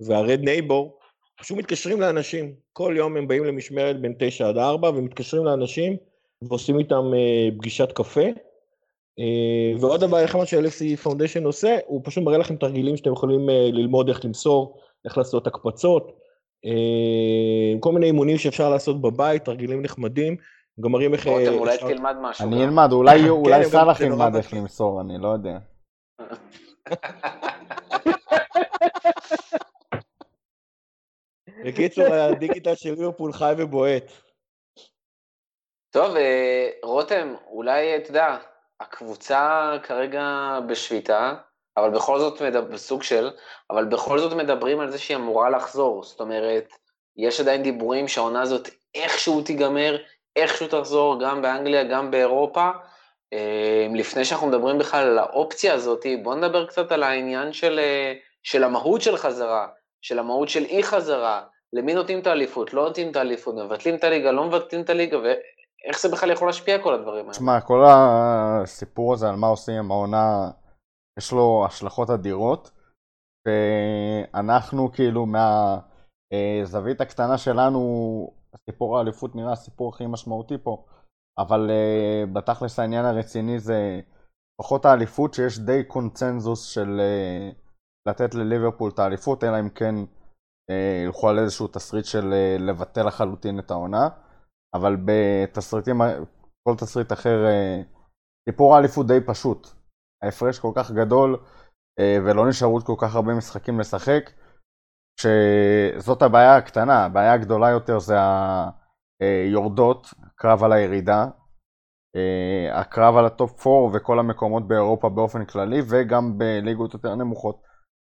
וה 0.00 0.16
Red 0.16 0.40
Neighbours, 0.40 0.98
פשוט 1.38 1.58
מתקשרים 1.58 2.00
לאנשים. 2.00 2.54
כל 2.72 2.94
יום 2.96 3.16
הם 3.16 3.28
באים 3.28 3.44
למשמרת 3.44 4.00
בין 4.00 4.14
9 4.18 4.48
עד 4.48 4.58
4 4.58 4.88
ומתקשרים 4.88 5.44
לאנשים 5.44 5.96
ועושים 6.48 6.78
איתם 6.78 7.10
אה, 7.14 7.48
פגישת 7.58 7.92
קפה. 7.92 8.20
אה, 9.18 9.72
ועוד 9.80 10.00
דבר 10.00 10.24
אחד 10.24 10.44
ש-LFC 10.44 10.96
Foundation 10.96 11.44
עושה, 11.44 11.78
הוא 11.86 12.00
פשוט 12.04 12.24
מראה 12.24 12.38
לכם 12.38 12.56
תרגילים 12.56 12.96
שאתם 12.96 13.12
יכולים 13.12 13.50
אה, 13.50 13.68
ללמוד 13.72 14.08
איך 14.08 14.24
למסור, 14.24 14.78
איך 15.04 15.18
לעשות 15.18 15.46
הקפצות, 15.46 16.12
אה, 16.64 17.80
כל 17.80 17.92
מיני 17.92 18.06
אימונים 18.06 18.38
שאפשר 18.38 18.70
לעשות 18.70 19.00
בבית, 19.02 19.44
תרגילים 19.44 19.82
נחמדים, 19.82 20.36
גם 20.80 20.92
מראים 20.92 21.14
איך... 21.14 21.26
רותם, 21.26 21.52
אולי 21.58 21.74
אפשר- 21.74 21.88
תלמד 21.88 22.16
משהו. 22.22 22.46
אני. 22.46 22.64
אלמד, 22.64 22.88
אולי 22.92 23.20
סאלח 23.70 23.98
זה 23.98 24.08
נורא 24.08 24.24
ילמד 24.24 24.36
איך. 24.36 24.54
למסור, 24.54 25.00
אני 25.00 25.18
לא 25.18 25.28
יודע. 25.28 25.58
בקיצור, 31.66 32.04
הדיגיטל 32.04 32.74
של 32.74 32.90
ליברפול 32.90 33.32
חי 33.32 33.52
ובועט. 33.58 34.12
טוב, 35.94 36.16
אה, 36.16 36.68
רותם, 36.82 37.34
אולי, 37.46 37.96
אתה 37.96 38.10
יודע, 38.10 38.36
הקבוצה 38.80 39.72
כרגע 39.82 40.58
בשביתה, 40.66 41.34
אבל 41.76 41.90
בכל 41.90 42.18
זאת, 42.18 42.42
מדבר, 42.42 42.76
סוג 42.76 43.02
של, 43.02 43.30
אבל 43.70 43.84
בכל 43.84 44.18
זאת 44.18 44.32
מדברים 44.32 44.80
על 44.80 44.90
זה 44.90 44.98
שהיא 44.98 45.16
אמורה 45.16 45.50
לחזור. 45.50 46.02
זאת 46.02 46.20
אומרת, 46.20 46.68
יש 47.16 47.40
עדיין 47.40 47.62
דיבורים 47.62 48.08
שהעונה 48.08 48.42
הזאת 48.42 48.68
איכשהו 48.94 49.42
תיגמר, 49.42 49.96
איכשהו 50.36 50.66
תחזור, 50.68 51.20
גם 51.20 51.42
באנגליה, 51.42 51.84
גם 51.84 52.10
באירופה. 52.10 52.70
אה, 53.32 53.86
לפני 53.94 54.24
שאנחנו 54.24 54.46
מדברים 54.46 54.78
בכלל 54.78 55.06
על 55.06 55.18
האופציה 55.18 55.74
הזאת, 55.74 56.06
בואו 56.22 56.36
נדבר 56.36 56.66
קצת 56.66 56.92
על 56.92 57.02
העניין 57.02 57.52
של, 57.52 57.78
אה, 57.78 58.14
של 58.42 58.64
המהות 58.64 59.02
של 59.02 59.16
חזרה, 59.16 59.68
של 60.02 60.18
המהות 60.18 60.48
של 60.48 60.64
אי 60.64 60.82
חזרה, 60.82 61.42
למי 61.72 61.94
נותנים 61.94 62.20
את 62.20 62.26
האליפות, 62.26 62.74
לא 62.74 62.84
נותנים 62.84 63.10
את 63.10 63.16
האליפות, 63.16 63.54
מבטלים 63.54 63.94
את 63.94 64.04
הליגה, 64.04 64.32
לא 64.32 64.44
מבטלים 64.44 64.82
את 64.82 64.90
הליגה, 64.90 65.18
ואיך 65.84 66.00
זה 66.00 66.08
בכלל 66.08 66.30
יכול 66.30 66.48
להשפיע 66.48 66.82
כל 66.82 66.94
הדברים 66.94 67.24
האלה. 67.24 67.32
תשמע, 67.32 67.60
כל 67.60 67.84
הסיפור 67.86 69.14
הזה 69.14 69.28
על 69.28 69.36
מה 69.36 69.46
עושים 69.46 69.74
עם 69.74 69.90
העונה, 69.90 70.50
יש 71.18 71.32
לו 71.32 71.64
השלכות 71.66 72.10
אדירות, 72.10 72.70
ואנחנו 73.46 74.92
כאילו 74.92 75.26
מהזווית 75.26 77.00
הקטנה 77.00 77.38
שלנו, 77.38 77.80
הסיפור 78.54 78.98
האליפות 78.98 79.34
נראה 79.34 79.52
הסיפור 79.52 79.94
הכי 79.94 80.06
משמעותי 80.06 80.58
פה, 80.62 80.84
אבל 81.38 81.70
בתכלס 82.32 82.78
העניין 82.78 83.04
הרציני 83.04 83.58
זה 83.58 84.00
פחות 84.60 84.84
האליפות, 84.84 85.34
שיש 85.34 85.58
די 85.58 85.84
קונצנזוס 85.84 86.64
של 86.64 87.00
לתת 88.08 88.34
לליברפול 88.34 88.90
את 88.94 88.98
האליפות, 88.98 89.44
אלא 89.44 89.60
אם 89.60 89.68
כן 89.68 89.94
uh, 90.70 91.04
ילכו 91.06 91.28
על 91.28 91.38
איזשהו 91.38 91.68
תסריט 91.68 92.04
של 92.04 92.32
uh, 92.32 92.62
לבטל 92.62 93.06
לחלוטין 93.06 93.58
את 93.58 93.70
העונה, 93.70 94.08
אבל 94.74 94.96
בתסריטים, 95.04 96.00
כל 96.68 96.74
תסריט 96.76 97.12
אחר, 97.12 97.44
אה, 97.46 97.84
סיפור 98.50 98.76
האליפות 98.76 99.06
די 99.06 99.18
פשוט. 99.26 99.68
ההפרש 100.24 100.58
כל 100.58 100.72
כך 100.74 100.90
גדול 100.90 101.36
אה, 102.00 102.02
ולא 102.24 102.48
נשארו 102.48 102.80
כל 102.80 102.94
כך 102.98 103.14
הרבה 103.14 103.34
משחקים 103.34 103.80
לשחק, 103.80 104.30
שזאת 105.20 106.22
הבעיה 106.22 106.56
הקטנה, 106.56 107.04
הבעיה 107.04 107.32
הגדולה 107.32 107.70
יותר 107.70 107.98
זה 107.98 108.16
היורדות, 109.20 110.06
קרב 110.36 110.64
על 110.64 110.72
הירידה, 110.72 111.26
אה, 112.16 112.80
הקרב 112.80 113.16
על 113.16 113.26
ה 113.26 113.36
top 113.36 113.66
4 113.66 113.96
וכל 113.96 114.18
המקומות 114.18 114.68
באירופה 114.68 115.08
באופן 115.08 115.44
כללי, 115.44 115.80
וגם 115.88 116.38
בליגות 116.38 116.94
יותר 116.94 117.14
נמוכות, 117.14 117.62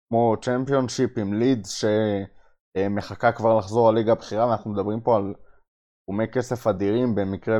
כמו 0.08 0.34
צ'מפיונשיפ 0.42 1.18
עם 1.18 1.32
לידס 1.32 1.84
שמחכה 2.76 3.32
כבר 3.32 3.58
לחזור 3.58 3.90
לליגה 3.90 4.12
הבכירה, 4.12 4.46
ואנחנו 4.46 4.70
מדברים 4.70 5.00
פה 5.00 5.16
על 5.16 5.34
תחומי 6.10 6.28
כסף 6.28 6.66
אדירים 6.66 7.14
במקרה 7.14 7.58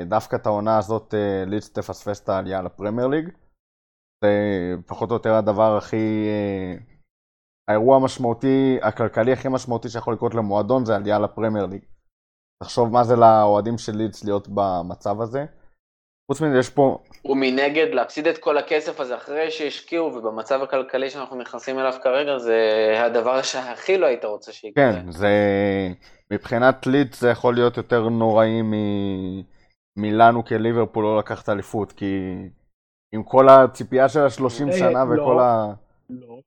ודווקא 0.00 0.36
את 0.36 0.46
העונה 0.46 0.78
הזאת 0.78 1.14
אה, 1.14 1.44
לידס 1.46 1.72
תפספס 1.72 2.20
את 2.24 2.28
העלייה 2.28 2.62
לפרמייר 2.62 3.06
ליג. 3.06 3.28
זה 4.24 4.30
פחות 4.86 5.10
או 5.10 5.14
יותר 5.14 5.34
הדבר 5.34 5.76
הכי... 5.76 6.26
אה, 6.28 6.74
האירוע 7.68 7.96
המשמעותי, 7.96 8.78
הכלכלי 8.82 9.32
הכי 9.32 9.48
משמעותי 9.48 9.88
שיכול 9.88 10.14
לקרות 10.14 10.34
למועדון 10.34 10.84
זה 10.84 10.96
עלייה 10.96 11.18
לפרמייר 11.18 11.66
ליג. 11.66 11.84
תחשוב 12.62 12.92
מה 12.92 13.04
זה 13.04 13.16
לאוהדים 13.16 13.78
של 13.78 13.96
לידס 13.96 14.24
להיות 14.24 14.48
במצב 14.54 15.20
הזה. 15.20 15.46
חוץ 16.30 16.40
מזה 16.40 16.58
יש 16.58 16.70
פה... 16.70 16.98
ומנגד 17.24 17.86
להפסיד 17.92 18.26
את 18.26 18.38
כל 18.38 18.58
הכסף 18.58 19.00
הזה 19.00 19.16
אחרי 19.16 19.50
שהשקיעו, 19.50 20.06
ובמצב 20.06 20.62
הכלכלי 20.62 21.10
שאנחנו 21.10 21.36
נכנסים 21.36 21.78
אליו 21.78 21.94
כרגע, 22.02 22.38
זה 22.38 22.62
הדבר 23.04 23.42
שהכי 23.42 23.98
לא 23.98 24.06
היית 24.06 24.24
רוצה 24.24 24.52
שיקרה. 24.52 24.92
כן, 24.92 25.10
זה... 25.10 25.28
מבחינת 26.30 26.86
לידס 26.86 27.20
זה 27.20 27.30
יכול 27.30 27.54
להיות 27.54 27.76
יותר 27.76 28.08
נוראי 28.08 28.62
מ... 28.62 28.72
מלנו 29.96 30.44
כליברפול 30.44 31.04
לא 31.04 31.18
לקחת 31.18 31.48
אליפות, 31.48 31.92
כי 31.92 32.34
עם 33.12 33.22
כל 33.22 33.48
הציפייה 33.48 34.08
של 34.08 34.20
השלושים 34.20 34.72
שנה 34.72 35.04
לא, 35.04 35.22
וכל 35.22 35.40
ה... 35.40 35.72
לא. 36.10 36.40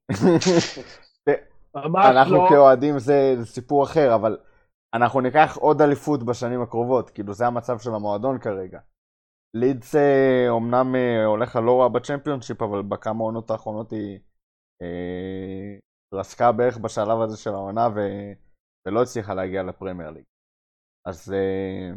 אנחנו 2.10 2.36
לא. 2.36 2.50
כאוהדים 2.50 3.00
זה, 3.00 3.36
זה 3.38 3.46
סיפור 3.46 3.84
אחר, 3.84 4.16
אבל 4.16 4.38
אנחנו 4.94 5.22
ניקח 5.22 5.58
עוד 5.58 5.82
אליפות 5.82 6.24
בשנים 6.24 6.62
הקרובות, 6.62 7.10
כאילו 7.10 7.34
זה 7.34 7.48
המצב 7.48 7.80
של 7.80 7.90
המועדון 7.96 8.40
כרגע. 8.40 8.80
לידס 9.54 9.96
אה, 9.96 10.46
אומנם 10.50 10.96
אה, 10.96 11.26
הולך 11.26 11.56
על 11.56 11.64
לא 11.64 11.82
רע 11.82 11.88
בצ'מפיונשיפ, 11.88 12.62
אבל 12.62 12.82
בכמה 12.82 13.24
עונות 13.24 13.52
האחרונות 13.52 13.92
היא 13.92 14.20
אה, 14.82 15.78
רסקה 16.14 16.52
בערך 16.52 16.78
בשלב 16.78 17.22
הזה 17.22 17.38
של 17.38 17.50
העונה 17.50 17.88
ו... 17.96 18.00
ולא 18.88 19.02
הצליחה 19.02 19.34
להגיע 19.34 19.64
לפרמייר 19.64 20.10
ליג. 20.10 20.24
אז 21.08 21.34
אה, 21.34 21.92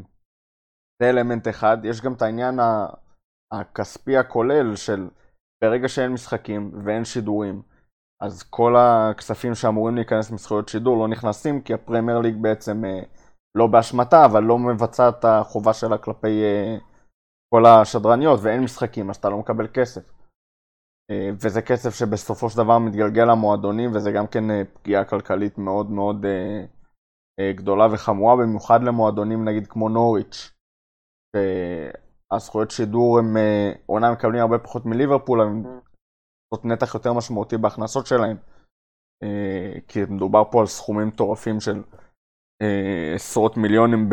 זה 1.02 1.11
אלמנט 1.11 1.49
אחד. 1.49 1.78
יש 1.84 2.00
גם 2.00 2.12
את 2.12 2.23
העניין. 2.23 2.58
הכספי 3.52 4.16
הכולל 4.16 4.76
של 4.76 5.08
ברגע 5.64 5.88
שאין 5.88 6.12
משחקים 6.12 6.70
ואין 6.84 7.04
שידורים, 7.04 7.62
אז 8.23 8.42
כל 8.42 8.75
הכספים 8.78 9.54
שאמורים 9.54 9.94
להיכנס 9.94 10.30
מזכויות 10.30 10.68
שידור 10.68 10.99
לא 10.99 11.08
נכנסים, 11.08 11.62
כי 11.62 11.75
הפרמייר 11.75 12.18
ליג 12.18 12.37
בעצם 12.40 12.84
אה, 12.84 13.00
לא 13.56 13.66
באשמתה, 13.66 14.25
אבל 14.25 14.42
לא 14.42 14.58
מבצע 14.58 15.08
את 15.08 15.25
החובה 15.25 15.73
שלה 15.73 15.99
כלפי 15.99 16.42
אה, 16.42 16.76
כל 17.54 17.66
השדרניות, 17.66 18.40
ואין 18.42 18.62
משחקים, 18.62 19.11
אז 19.11 19.16
אתה 19.16 19.28
לא 19.28 19.38
מקבל 19.38 19.66
כסף. 19.75 20.12
אה, 21.11 21.30
וזה 21.42 21.62
כסף 21.62 21.94
שבסופו 21.94 22.50
של 22.50 22.58
דבר 22.58 22.78
מתגלגל 22.78 23.25
למועדונים, 23.25 23.90
וזה 23.94 24.12
גם 24.12 24.26
כן 24.26 24.50
אה, 24.50 24.62
פגיעה 24.73 25.04
כלכלית 25.04 25.58
מאוד 25.58 25.90
מאוד 25.90 26.25
אה, 27.40 27.52
גדולה 27.52 27.87
וחמורה, 27.92 28.37
במיוחד 28.37 28.82
למועדונים 28.82 29.44
נגיד 29.44 29.66
כמו 29.66 29.88
נוריץ', 29.88 30.52
שהזכויות 31.37 32.70
שידור 32.70 33.18
הם 33.18 33.37
אומנם 33.88 34.12
מקבלים 34.12 34.40
הרבה 34.40 34.58
פחות 34.58 34.87
מליברפול, 34.87 35.40
אבל 35.40 35.50
הם 35.50 35.62
לעשות 35.62 36.64
נתח 36.64 36.94
יותר 36.94 37.12
משמעותי 37.12 37.56
בהכנסות 37.56 38.06
שלהם. 38.06 38.37
כי 39.88 40.00
מדובר 40.08 40.42
פה 40.50 40.61
על 40.61 40.66
סכומים 40.66 41.08
מטורפים 41.08 41.61
של 41.61 41.82
עשרות 43.14 43.56
מיליונים 43.56 44.08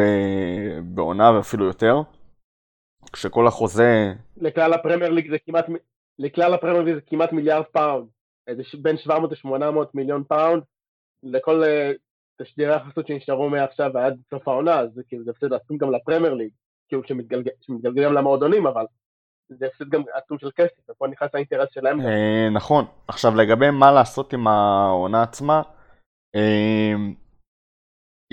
בעונה 0.96 1.32
ואפילו 1.32 1.66
יותר. 1.66 1.96
כשכל 3.14 3.48
החוזה, 3.48 4.14
לכלל 4.38 4.74
הפרמייר 4.74 5.12
ליג 5.12 5.32
זה 5.32 5.38
כמעט, 5.46 5.66
לכלל 6.20 6.54
הפרמייר 6.54 6.82
ליג 6.84 6.96
זה 6.96 7.02
כמעט 7.02 7.32
מיליארד 7.32 7.64
פאונד. 7.66 8.08
איזה 8.48 8.64
ש- 8.64 8.76
בין 8.76 8.98
700 8.98 9.32
ל-800 9.32 9.88
מיליון 9.94 10.24
פאונד 10.24 10.64
לכל 11.24 11.64
אה, 11.64 11.92
תשדירי 12.42 12.74
החסות 12.74 13.08
שנשארו 13.08 13.50
מעכשיו 13.50 13.92
ועד 13.94 14.20
סוף 14.30 14.48
העונה, 14.48 14.88
זה 14.88 15.02
כאילו 15.08 15.24
זה 15.24 15.32
הפסד 15.32 15.54
עצום 15.54 15.78
גם 15.78 15.92
לפרמייר 15.92 16.34
ליג, 16.34 16.50
כאילו 16.88 17.04
שמתגלגל 17.08 17.52
שמתגלגל 17.62 18.04
גם 18.04 18.14
למועדונים, 18.14 18.68
אבל 18.68 18.86
זה 19.50 19.66
הפסד 19.66 19.90
גם 19.90 20.02
עצום 20.14 20.38
של 20.40 20.50
כסף, 20.56 20.90
ופה 20.90 21.08
נכנס 21.08 21.30
האינטרס 21.34 21.70
שלהם. 21.72 22.02
אה, 22.02 22.50
נכון. 22.52 22.86
עכשיו 23.08 23.36
לגבי 23.36 23.70
מה 23.70 23.92
לעשות 23.92 24.34
עם 24.34 24.48
העונה 24.48 25.24
עצמה, 25.24 25.62
אה, 26.36 26.94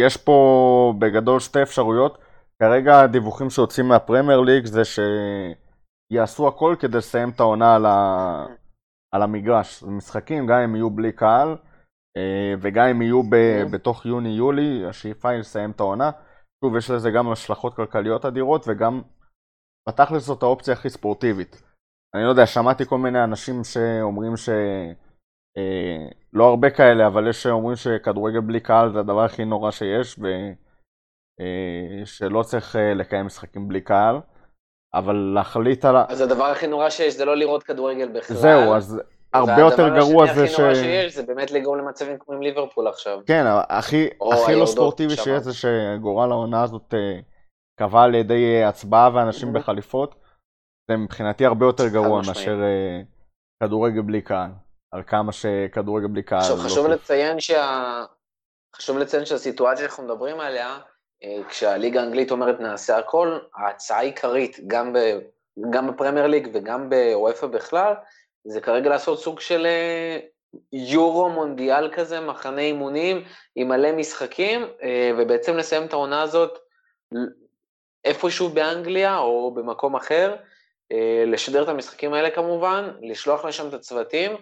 יש 0.00 0.16
פה 0.16 0.92
בגדול 0.98 1.40
שתי 1.40 1.62
אפשרויות. 1.62 2.18
כרגע 2.62 3.00
הדיווחים 3.00 3.50
שיוצאים 3.50 3.88
מהפרמייר 3.88 4.40
ליג 4.40 4.66
זה 4.66 4.82
שיעשו 4.84 6.48
הכל 6.48 6.76
כדי 6.78 6.98
לסיים 6.98 7.30
את 7.30 7.40
העונה 7.40 7.74
על, 7.74 7.86
ה... 7.86 8.46
על 9.14 9.22
המגרש. 9.22 9.82
משחקים, 9.82 10.46
גם 10.46 10.58
אם 10.58 10.76
יהיו 10.76 10.90
בלי 10.90 11.12
קהל, 11.12 11.56
אה, 12.16 12.54
וגם 12.60 12.86
אם 12.86 13.02
יהיו 13.02 13.22
ב... 13.22 13.36
בתוך 13.72 14.06
יוני-יולי, 14.06 14.86
השאיפה 14.86 15.28
היא 15.28 15.38
לסיים 15.38 15.70
את 15.70 15.80
העונה. 15.80 16.10
שוב, 16.64 16.76
יש 16.76 16.90
לזה 16.90 17.10
גם 17.10 17.32
השלכות 17.32 17.74
כלכליות 17.74 18.24
אדירות, 18.24 18.64
וגם 18.68 19.02
בתכלס 19.88 20.22
זאת 20.22 20.42
האופציה 20.42 20.74
הכי 20.74 20.90
ספורטיבית. 20.90 21.62
אני 22.14 22.24
לא 22.24 22.28
יודע, 22.28 22.46
שמעתי 22.46 22.84
כל 22.84 22.98
מיני 22.98 23.24
אנשים 23.24 23.64
שאומרים 23.64 24.36
ש... 24.36 24.48
אה, 25.56 26.08
לא 26.32 26.48
הרבה 26.48 26.70
כאלה, 26.70 27.06
אבל 27.06 27.28
יש 27.28 27.42
שאומרים 27.42 27.76
שכדורגל 27.76 28.40
בלי 28.40 28.60
קהל 28.60 28.92
זה 28.92 29.00
הדבר 29.00 29.24
הכי 29.24 29.44
נורא 29.44 29.70
שיש, 29.70 30.18
ושלא 32.02 32.42
צריך 32.42 32.76
אה, 32.76 32.94
לקיים 32.94 33.26
משחקים 33.26 33.68
בלי 33.68 33.80
קהל, 33.80 34.16
אבל 34.94 35.14
להחליט 35.34 35.84
על 35.84 35.96
ה... 35.96 36.04
אז 36.08 36.20
הדבר 36.20 36.44
הכי 36.44 36.66
נורא 36.66 36.90
שיש 36.90 37.14
זה 37.14 37.24
לא 37.24 37.36
לראות 37.36 37.62
כדורגל 37.62 38.08
בכלל. 38.08 38.36
זהו, 38.36 38.74
אז 38.74 39.00
הרבה 39.32 39.60
יותר 39.60 39.88
גרוע 39.88 40.34
זה 40.34 40.46
ש... 40.46 40.50
והדבר 40.50 40.50
השני 40.50 40.52
הכי 40.52 40.62
נורא 40.62 40.74
שיש 40.74 41.14
זה 41.14 41.22
באמת 41.22 41.50
לגרום 41.50 41.78
למצבים 41.78 42.16
כמו 42.18 42.34
עם 42.34 42.42
ליברפול 42.42 42.88
עכשיו. 42.88 43.18
כן, 43.26 43.44
הכי, 43.68 44.08
הכי 44.32 44.54
לא 44.54 44.66
ספורטיבי 44.66 45.16
שם. 45.16 45.22
שיש 45.22 45.42
זה 45.42 45.54
שגורל 45.54 46.30
העונה 46.32 46.62
הזאת 46.62 46.94
אה, 46.94 47.20
קבע 47.78 48.02
על 48.02 48.14
ידי 48.14 48.62
אה, 48.62 48.68
הצבעה 48.68 49.10
ואנשים 49.14 49.52
בחליפות. 49.52 50.14
זה 50.90 50.96
מבחינתי 50.96 51.46
הרבה 51.46 51.66
יותר 51.66 51.88
גרוע. 51.88 52.22
מאשר 52.26 52.60
אה, 52.62 53.00
כדורגל 53.62 54.00
בלי 54.00 54.22
קהל. 54.22 54.50
על 54.92 55.02
כמה 55.06 55.32
שכדורגל 55.32 56.06
בלי 56.06 56.22
קהל 56.22 56.38
עכשיו 56.38 56.56
לא 56.56 56.62
חשוב. 56.62 56.86
לציין 56.86 57.40
שה... 57.40 58.04
חשוב 58.76 58.98
לציין 58.98 59.24
שהסיטואציה 59.24 59.84
שאנחנו 59.84 60.04
מדברים 60.04 60.40
עליה, 60.40 60.68
אה, 60.68 60.78
כשהליגה 61.48 62.00
האנגלית 62.00 62.30
אומרת 62.30 62.60
נעשה 62.60 62.98
הכל, 62.98 63.38
ההצעה 63.56 63.98
העיקרית, 63.98 64.60
גם. 64.66 64.96
גם 65.70 65.86
בפרמייר 65.86 66.26
ליג 66.26 66.48
וגם 66.52 66.88
באוופא 66.90 67.46
בכלל, 67.46 67.94
זה 68.44 68.60
כרגע 68.60 68.90
לעשות 68.90 69.18
סוג 69.18 69.40
של 69.40 69.66
אה, 69.66 70.18
יורו 70.72 71.28
מונדיאל 71.28 71.92
כזה, 71.92 72.20
מחנה 72.20 72.60
אימונים 72.60 73.24
עם 73.56 73.68
מלא 73.68 73.92
משחקים, 73.92 74.66
אה, 74.82 75.10
ובעצם 75.18 75.56
לסיים 75.56 75.84
את 75.86 75.92
העונה 75.92 76.22
הזאת 76.22 76.58
איפשהו 78.04 78.48
באנגליה 78.48 79.18
או 79.18 79.54
במקום 79.54 79.96
אחר, 79.96 80.36
אה, 80.92 81.24
לשדר 81.26 81.62
את 81.62 81.68
המשחקים 81.68 82.14
האלה 82.14 82.30
כמובן, 82.30 82.90
לשלוח 83.02 83.44
לשם 83.44 83.68
את 83.68 83.74
הצוותים, 83.74 84.32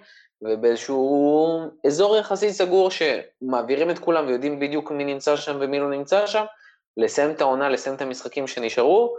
ובאיזשהו 0.43 1.59
אזור 1.87 2.17
יחסית 2.17 2.51
סגור 2.51 2.91
שמעבירים 2.91 3.91
את 3.91 3.99
כולם 3.99 4.27
ויודעים 4.27 4.61
בדיוק 4.61 4.91
מי 4.91 5.05
נמצא 5.05 5.37
שם 5.37 5.57
ומי 5.61 5.79
לא 5.79 5.91
נמצא 5.91 6.27
שם, 6.27 6.45
לסיים 6.97 7.31
את 7.31 7.41
העונה, 7.41 7.69
לסיים 7.69 7.97
את 7.97 8.03
המשחקים 8.03 8.47
שנשארו, 8.47 9.17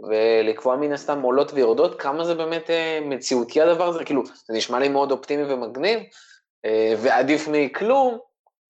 ולקבוע 0.00 0.76
מן 0.76 0.92
הסתם 0.92 1.22
עולות 1.22 1.52
ויורדות, 1.52 2.00
כמה 2.00 2.24
זה 2.24 2.34
באמת 2.34 2.70
אה, 2.70 3.00
מציאותי 3.02 3.60
הדבר 3.60 3.88
הזה, 3.88 4.04
כאילו, 4.04 4.22
זה 4.26 4.54
נשמע 4.54 4.78
לי 4.78 4.88
מאוד 4.88 5.10
אופטימי 5.10 5.52
ומגניב, 5.52 5.98
אה, 6.64 6.94
ועדיף 7.02 7.48
מכלום, 7.52 8.18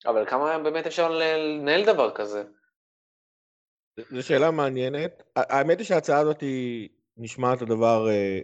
אבל 0.07 0.27
כמה 0.27 0.59
באמת 0.59 0.87
אפשר 0.87 1.11
לנהל 1.11 1.85
דבר 1.85 2.11
כזה? 2.11 2.43
זו 4.11 4.23
שאלה 4.23 4.50
מעניינת. 4.50 5.23
האמת 5.37 5.79
היא 5.79 5.87
שההצעה 5.87 6.19
הזאת 6.19 6.41
היא 6.41 6.88
נשמעת 7.17 7.62
הדבר 7.62 8.09
אה, 8.09 8.41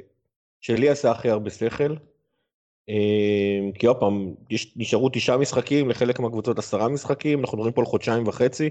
שלי 0.61 0.89
עשה 0.89 1.11
הכי 1.11 1.31
הרבה 1.31 1.51
שכל. 1.51 1.95
כי 3.79 3.87
עוד 3.87 4.01
פעם, 4.01 4.35
נשארו 4.77 5.09
תשעה 5.13 5.37
משחקים, 5.39 5.91
לחלק 5.91 6.21
מהקבוצות 6.21 6.59
עשרה 6.59 6.89
משחקים, 6.89 7.41
אנחנו 7.41 7.59
מדברים 7.59 7.73
פה 7.73 7.81
על 7.81 7.87
חודשיים 7.87 8.29
וחצי. 8.29 8.71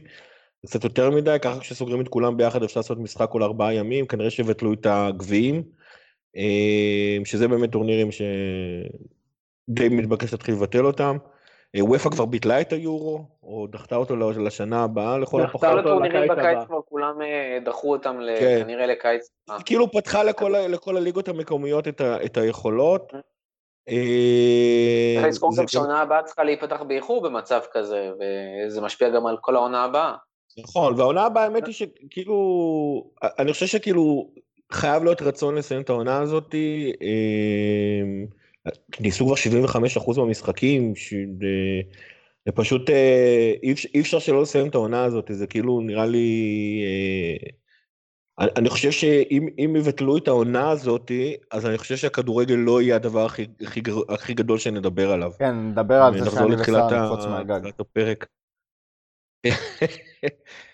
קצת 0.66 0.84
יותר 0.84 1.10
מדי, 1.10 1.38
ככה 1.42 1.60
כשסוגרים 1.60 2.02
את 2.02 2.08
כולם 2.08 2.38
ביחד 2.38 2.64
אפשר 2.64 2.80
לעשות 2.80 2.98
משחק 2.98 3.30
כל 3.30 3.44
ארבעה 3.44 3.74
ימים, 3.74 4.06
כנראה 4.08 4.30
שיבטלו 4.30 4.74
את 4.74 4.86
הגביעים, 4.90 5.64
אה, 6.38 7.18
שזה 7.26 7.48
באמת 7.48 7.72
טורנירים 7.72 8.10
שדי 8.12 9.90
מתבקש 9.90 10.32
להתחיל 10.32 10.56
לבטל 10.56 10.86
אותם. 10.86 11.18
אה, 11.76 11.86
וופא 11.86 12.10
כבר 12.10 12.26
ביטלה 12.26 12.62
את 12.62 12.74
היורו, 12.74 13.26
או 13.44 13.68
דחתה 13.68 13.96
אותו 13.96 14.16
לשנה 14.16 14.84
הבאה 14.84 15.18
לכל 15.18 15.42
הפחות. 15.42 15.70
כל 15.70 15.80
הטורנירים 15.80 16.30
בקיץ 16.30 16.58
כבר 16.68 16.82
כולם 16.82 17.22
אה, 17.22 17.58
דחו 17.66 17.92
אותם 17.92 18.20
כן. 18.40 18.62
כנראה 18.64 18.86
לקיץ. 18.86 19.30
כאילו 19.66 19.92
פתחה 19.92 20.24
לכל, 20.24 20.54
לכל 20.70 20.98
הליגות 20.98 21.28
המקומיות 21.28 21.88
את, 21.88 22.02
ה, 22.02 22.26
את 22.26 22.38
היכולות. 22.38 23.14
צריך 25.16 25.26
לזכור 25.28 25.52
גם 25.58 25.68
שהעונה 25.68 26.02
הבאה 26.02 26.24
צריכה 26.24 26.44
להיפתח 26.44 26.82
באיחור 26.82 27.22
במצב 27.22 27.62
כזה, 27.72 28.12
וזה 28.20 28.82
משפיע 28.82 29.10
גם 29.10 29.26
על 29.26 29.38
כל 29.42 29.56
העונה 29.56 29.84
הבאה. 29.84 30.16
נכון, 30.58 30.94
והעונה 31.00 31.22
הבאה 31.22 31.44
האמת 31.44 31.68
היא 31.68 31.74
שכאילו, 31.74 33.12
אני 33.40 33.54
חושב 33.54 33.66
שכאילו 33.66 34.30
חייב 34.72 35.04
להיות 35.04 35.22
רצון 35.22 35.56
לסיים 35.56 35.82
את 35.82 35.90
העונה 35.90 36.20
הזאת. 36.20 36.56
אה, 37.02 38.26
ניסו 39.00 39.26
כבר 39.26 39.36
75% 40.02 40.18
מהמשחקים, 40.18 40.94
זה 42.46 42.52
פשוט 42.52 42.90
אה, 42.90 43.54
אי 43.64 44.02
אפשר 44.02 44.20
שלא 44.20 44.42
לסיים 44.42 44.68
את 44.68 44.76
העונה 44.76 45.04
הזאת, 45.04 45.32
זה 45.34 45.48
כאילו 45.48 45.82
נראה 45.82 46.06
לי... 46.06 46.28
אה, 46.86 47.50
אני 48.58 48.70
חושב 48.70 48.92
שאם 48.92 49.76
יבטלו 49.76 50.18
את 50.18 50.28
העונה 50.28 50.70
הזאת, 50.70 51.12
אז 51.52 51.66
אני 51.66 51.78
חושב 51.78 51.96
שהכדורגל 51.96 52.56
לא 52.56 52.82
יהיה 52.82 52.96
הדבר 52.96 53.26
הכי, 53.26 53.48
הכי, 53.62 53.82
הכי 54.10 54.34
גדול 54.34 54.58
שנדבר 54.58 55.12
עליו. 55.12 55.32
כן, 55.40 55.56
נדבר 55.56 55.96
על 55.96 56.24
זה 56.24 56.32
שאני 56.32 56.56
וסער 56.56 57.06
נקפוץ 57.06 57.26
מהגג. 57.26 57.62
הפרק. 57.80 58.26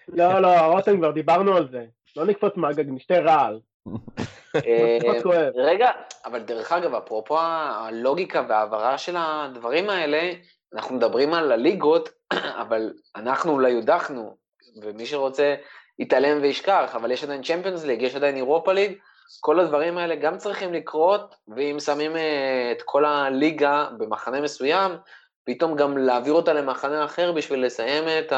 לא, 0.07 0.39
לא, 0.39 0.47
רותם, 0.47 0.97
כבר 0.97 1.11
דיברנו 1.11 1.57
על 1.57 1.67
זה. 1.71 1.85
לא 2.15 2.25
נקפוץ 2.25 2.53
מהגג, 2.55 2.85
נשתה 2.87 3.19
רעל. 3.19 3.59
אה, 4.55 4.97
רגע, 5.55 5.91
אבל 6.25 6.39
דרך 6.39 6.71
אגב, 6.71 6.95
אפרופו 6.95 7.39
הלוגיקה 7.39 8.45
וההעברה 8.49 8.97
של 8.97 9.15
הדברים 9.17 9.89
האלה, 9.89 10.33
אנחנו 10.73 10.95
מדברים 10.95 11.33
על 11.33 11.51
הליגות, 11.51 12.09
אבל 12.63 12.93
אנחנו 13.15 13.51
אולי 13.51 13.71
יודחנו, 13.71 14.37
ומי 14.81 15.05
שרוצה 15.05 15.55
יתעלם 15.99 16.41
וישכח, 16.41 16.91
אבל 16.95 17.11
יש 17.11 17.23
עדיין 17.23 17.43
צ'מפיונס 17.43 17.85
ליג, 17.85 18.01
יש 18.01 18.15
עדיין 18.15 18.35
אירופה 18.35 18.73
ליג, 18.73 18.97
כל 19.39 19.59
הדברים 19.59 19.97
האלה 19.97 20.15
גם 20.15 20.37
צריכים 20.37 20.73
לקרות, 20.73 21.35
ואם 21.47 21.79
שמים 21.79 22.15
אה, 22.15 22.71
את 22.71 22.81
כל 22.81 23.05
הליגה 23.05 23.87
במחנה 23.97 24.41
מסוים, 24.41 24.91
פתאום 25.43 25.75
גם 25.75 25.97
להעביר 25.97 26.33
אותה 26.33 26.53
למחנה 26.53 27.05
אחר 27.05 27.31
בשביל 27.31 27.65
לסיים 27.65 28.03
את 28.19 28.33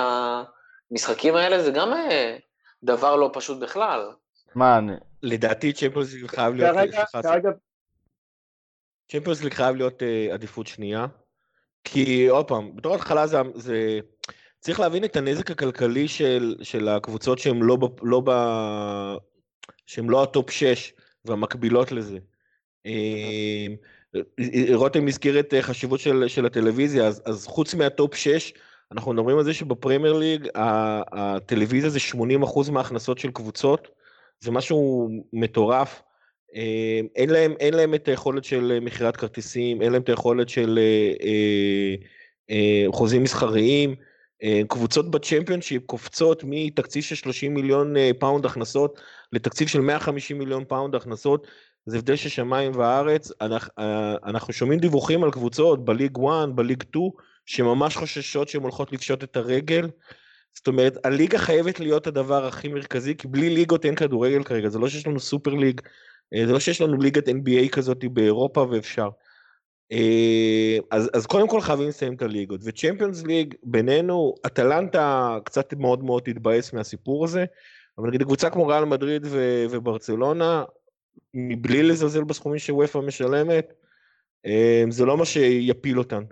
המשחקים 0.91 1.35
האלה, 1.35 1.63
זה 1.63 1.71
גם 1.71 1.93
אה, 1.93 2.37
דבר 2.83 3.15
לא 3.15 3.29
פשוט 3.33 3.59
בכלל. 3.59 4.11
מה, 4.55 4.77
אני... 4.77 4.91
לדעתי 5.23 5.73
צ'מפיונס 5.73 6.13
ליג 6.13 6.25
חייב 6.25 6.55
להיות... 6.55 6.75
כרגע, 6.75 7.03
כרגע... 7.23 7.49
צ'מפיונס 9.11 9.43
ליג 9.43 9.53
חייב 9.53 9.75
להיות 9.75 10.01
אה, 10.01 10.33
עדיפות 10.33 10.67
שנייה. 10.67 11.05
כי 11.83 12.27
עוד 12.27 12.47
פעם, 12.47 12.75
בתור 12.75 12.95
התחלה 12.95 13.27
זה, 13.27 13.37
זה... 13.55 13.99
צריך 14.59 14.79
להבין 14.79 15.03
את 15.03 15.15
הנזק 15.15 15.51
הכלכלי 15.51 16.07
של, 16.07 16.55
של 16.61 16.87
הקבוצות 16.87 17.39
שהן 17.39 17.59
לא, 17.61 17.75
ב, 17.75 17.85
לא, 18.01 18.21
ב, 18.25 18.31
שהן 19.85 20.09
לא 20.09 20.23
ה-top 20.23 20.49
6 20.49 20.93
והמקבילות 21.25 21.91
לזה. 21.91 22.17
אה, 24.15 24.21
רותם 24.73 25.07
הזכיר 25.07 25.39
את 25.39 25.53
חשיבות 25.61 25.99
של, 25.99 26.27
של 26.27 26.45
הטלוויזיה, 26.45 27.07
אז, 27.07 27.21
אז 27.25 27.47
חוץ 27.47 27.73
מה-top 27.73 28.15
6, 28.15 28.53
אנחנו 28.91 29.13
מדברים 29.13 29.37
על 29.37 29.43
זה 29.43 29.53
שבפרמייר 29.53 30.13
ליג 30.13 30.47
הטלוויזיה 31.11 31.89
זה 31.89 31.99
80% 32.43 32.71
מההכנסות 32.71 33.19
של 33.19 33.31
קבוצות, 33.31 33.87
זה 34.39 34.51
משהו 34.51 35.09
מטורף. 35.33 36.01
אה, 36.55 37.01
אין 37.15 37.29
להם, 37.29 37.53
אין 37.59 37.73
להם 37.73 37.93
את 37.93 38.07
היכולת 38.07 38.43
של 38.43 38.79
מכירת 38.81 39.17
כרטיסים, 39.17 39.81
אין 39.81 39.91
להם 39.91 40.01
את 40.01 40.09
היכולת 40.09 40.49
של 40.49 40.79
אה, 40.81 41.13
אה, 41.27 41.95
אה, 42.49 42.85
חוזים 42.91 43.23
מסחריים. 43.23 43.95
אה, 44.43 44.61
קבוצות 44.67 45.11
בצ'מפיונשיפ 45.11 45.85
קופצות 45.85 46.43
מתקציב 46.43 47.03
של 47.03 47.15
30 47.15 47.53
מיליון 47.53 47.97
אה, 47.97 48.11
פאונד 48.19 48.45
הכנסות 48.45 49.01
לתקציב 49.31 49.67
של 49.67 49.81
150 49.81 50.39
מיליון 50.39 50.65
פאונד 50.65 50.95
הכנסות. 50.95 51.47
זה 51.85 51.97
הבדל 51.97 52.15
של 52.15 52.29
שמיים 52.29 52.71
וארץ. 52.75 53.31
אנחנו, 53.41 53.71
אה, 53.79 54.15
אנחנו 54.25 54.53
שומעים 54.53 54.79
דיווחים 54.79 55.23
על 55.23 55.31
קבוצות 55.31 55.85
בליג 55.85 56.17
1, 56.17 56.49
בליג 56.55 56.83
2, 56.83 57.09
שממש 57.45 57.97
חוששות 57.97 58.49
שהן 58.49 58.61
הולכות 58.61 58.91
לפשוט 58.91 59.23
את 59.23 59.37
הרגל. 59.37 59.87
זאת 60.53 60.67
אומרת, 60.67 61.05
הליגה 61.05 61.37
חייבת 61.37 61.79
להיות 61.79 62.07
הדבר 62.07 62.45
הכי 62.45 62.67
מרכזי, 62.67 63.15
כי 63.15 63.27
בלי 63.27 63.49
ליגות 63.49 63.85
אין 63.85 63.95
כדורגל 63.95 64.43
כרגע, 64.43 64.69
זה 64.69 64.79
לא 64.79 64.89
שיש 64.89 65.07
לנו 65.07 65.19
סופר 65.19 65.51
ליג, 65.53 65.81
אה, 66.33 66.47
זה 66.47 66.53
לא 66.53 66.59
שיש 66.59 66.81
לנו 66.81 66.97
ליגת 66.97 67.27
NBA 67.29 67.69
כזאת 67.71 68.05
באירופה 68.05 68.67
ואפשר. 68.71 69.09
אה, 69.91 70.77
אז, 70.91 71.09
אז 71.13 71.25
קודם 71.25 71.47
כל 71.47 71.61
חייבים 71.61 71.87
לסיים 71.87 72.13
את 72.13 72.21
הליגות, 72.21 72.61
וצ'מפיונס 72.63 73.23
ליג 73.23 73.53
בינינו, 73.63 74.35
אטלנטה 74.45 75.37
קצת 75.45 75.73
מאוד 75.73 76.03
מאוד 76.03 76.23
תתבאס 76.23 76.73
מהסיפור 76.73 77.25
הזה, 77.25 77.45
אבל 77.97 78.07
נגיד 78.07 78.23
קבוצה 78.23 78.49
כמו 78.49 78.67
ריאל 78.67 78.85
מדריד 78.85 79.25
ו- 79.25 79.65
וברצלונה, 79.69 80.63
מבלי 81.33 81.83
לזלזל 81.83 82.23
בסכומים 82.23 82.59
שוופא 82.59 82.97
משלמת, 82.97 83.73
אה, 84.45 84.83
זה 84.89 85.05
לא 85.05 85.17
מה 85.17 85.25
שיפיל 85.25 85.99
אותן. 85.99 86.23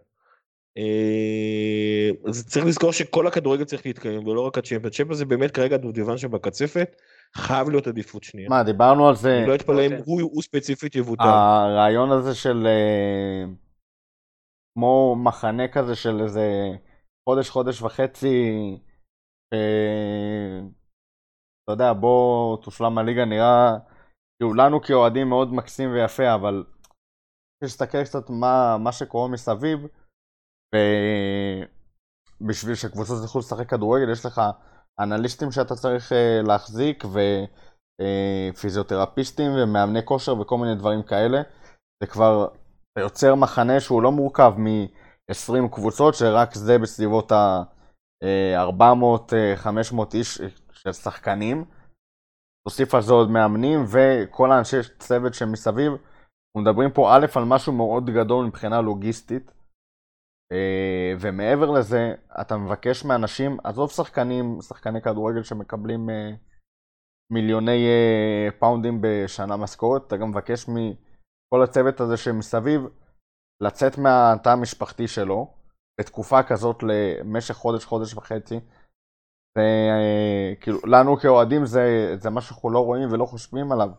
אה, 0.77 2.09
אז 2.27 2.47
צריך 2.47 2.65
לזכור 2.65 2.91
שכל 2.91 3.27
הכדורגל 3.27 3.63
צריך 3.63 3.85
להתקיים 3.85 4.27
ולא 4.27 4.41
רק 4.41 4.57
הצ'מפיון. 4.57 4.89
צ'מפיון 4.89 5.13
זה 5.15 5.25
באמת 5.25 5.51
כרגע 5.51 5.75
הדובדבן 5.75 6.17
שבקצפת, 6.17 6.95
חייב 7.35 7.69
להיות 7.69 7.87
עדיפות 7.87 8.23
שנייה. 8.23 8.49
מה, 8.49 8.63
דיברנו 8.63 9.07
על 9.07 9.15
זה... 9.15 9.37
אני 9.37 9.47
לא 9.47 9.55
אתפלא 9.55 9.85
אם 9.85 9.91
הוא, 10.05 10.21
הוא 10.21 10.41
ספציפית 10.41 10.95
יבוטל. 10.95 11.23
הרעיון 11.23 12.11
הזה 12.11 12.35
של... 12.35 12.67
אה, 12.67 13.45
כמו 14.73 15.15
מחנה 15.23 15.67
כזה 15.67 15.95
של 15.95 16.21
איזה 16.21 16.71
חודש, 17.29 17.49
חודש 17.49 17.81
וחצי, 17.81 18.77
אתה 21.63 21.73
יודע, 21.73 21.93
בוא 21.93 22.57
תושלם 22.57 22.97
הליגה 22.97 23.25
נראה, 23.25 23.77
כאילו 24.39 24.53
לנו 24.53 24.81
כאוהדים 24.81 25.29
מאוד 25.29 25.53
מקסים 25.53 25.91
ויפה, 25.91 26.33
אבל 26.33 26.63
צריך 27.59 27.63
להסתכל 27.63 28.03
קצת 28.03 28.29
מה, 28.29 28.77
מה 28.77 28.91
שקורה 28.91 29.27
מסביב. 29.27 29.79
ובשביל 32.41 32.75
שקבוצות 32.75 33.23
יוכלו 33.23 33.41
לשחק 33.41 33.69
כדורגל 33.69 34.11
יש 34.11 34.25
לך 34.25 34.41
אנליסטים 34.99 35.51
שאתה 35.51 35.75
צריך 35.75 36.13
אה, 36.13 36.41
להחזיק 36.47 37.03
ופיזיותרפיסטים 38.01 39.51
אה, 39.51 39.63
ומאמני 39.63 40.05
כושר 40.05 40.39
וכל 40.39 40.57
מיני 40.57 40.75
דברים 40.75 41.03
כאלה. 41.03 41.41
זה 42.03 42.07
כבר 42.07 42.47
יוצר 42.99 43.35
מחנה 43.35 43.79
שהוא 43.79 44.01
לא 44.01 44.11
מורכב 44.11 44.53
מ-20 44.57 45.69
קבוצות 45.71 46.15
שרק 46.15 46.53
זה 46.53 46.77
בסביבות 46.77 47.31
ה-400-500 47.31 50.13
איש 50.13 50.41
של 50.71 50.91
שחקנים. 50.91 51.65
תוסיף 52.69 52.95
על 52.95 53.01
זה 53.01 53.13
עוד 53.13 53.29
מאמנים 53.29 53.79
וכל 53.87 54.51
האנשי 54.51 54.77
צוות 54.99 55.33
שמסביב. 55.33 55.91
אנחנו 55.91 56.61
מדברים 56.61 56.91
פה 56.91 57.15
א' 57.15 57.25
על 57.35 57.43
משהו 57.45 57.73
מאוד 57.73 58.09
גדול 58.09 58.45
מבחינה 58.45 58.81
לוגיסטית. 58.81 59.51
אה, 60.51 61.13
ומעבר 61.19 61.71
לזה, 61.71 62.13
אתה 62.41 62.57
מבקש 62.57 63.05
מאנשים, 63.05 63.57
עזוב 63.63 63.89
שחקנים, 63.91 64.61
שחקני 64.61 65.01
כדורגל 65.01 65.43
שמקבלים 65.43 66.09
אה, 66.09 66.31
מיליוני 67.31 67.87
אה, 67.87 68.51
פאונדים 68.59 69.01
בשנה 69.01 69.57
משכורת, 69.57 70.07
אתה 70.07 70.17
גם 70.17 70.29
מבקש 70.29 70.65
מכל 70.67 71.63
הצוות 71.63 71.99
הזה 71.99 72.17
שמסביב 72.17 72.81
לצאת 73.61 73.97
מהתא 73.97 74.49
המשפחתי 74.49 75.07
שלו 75.07 75.53
בתקופה 75.99 76.43
כזאת 76.43 76.83
למשך 76.83 77.53
חודש, 77.53 77.85
חודש 77.85 78.13
וחצי. 78.13 78.59
וכאילו, 79.57 80.79
לנו 80.87 81.17
כאוהדים 81.17 81.65
זה, 81.65 82.15
זה 82.15 82.29
מה 82.29 82.41
שאנחנו 82.41 82.69
לא 82.69 82.79
רואים 82.79 83.11
ולא 83.11 83.25
חושבים 83.25 83.71
עליו. 83.71 83.89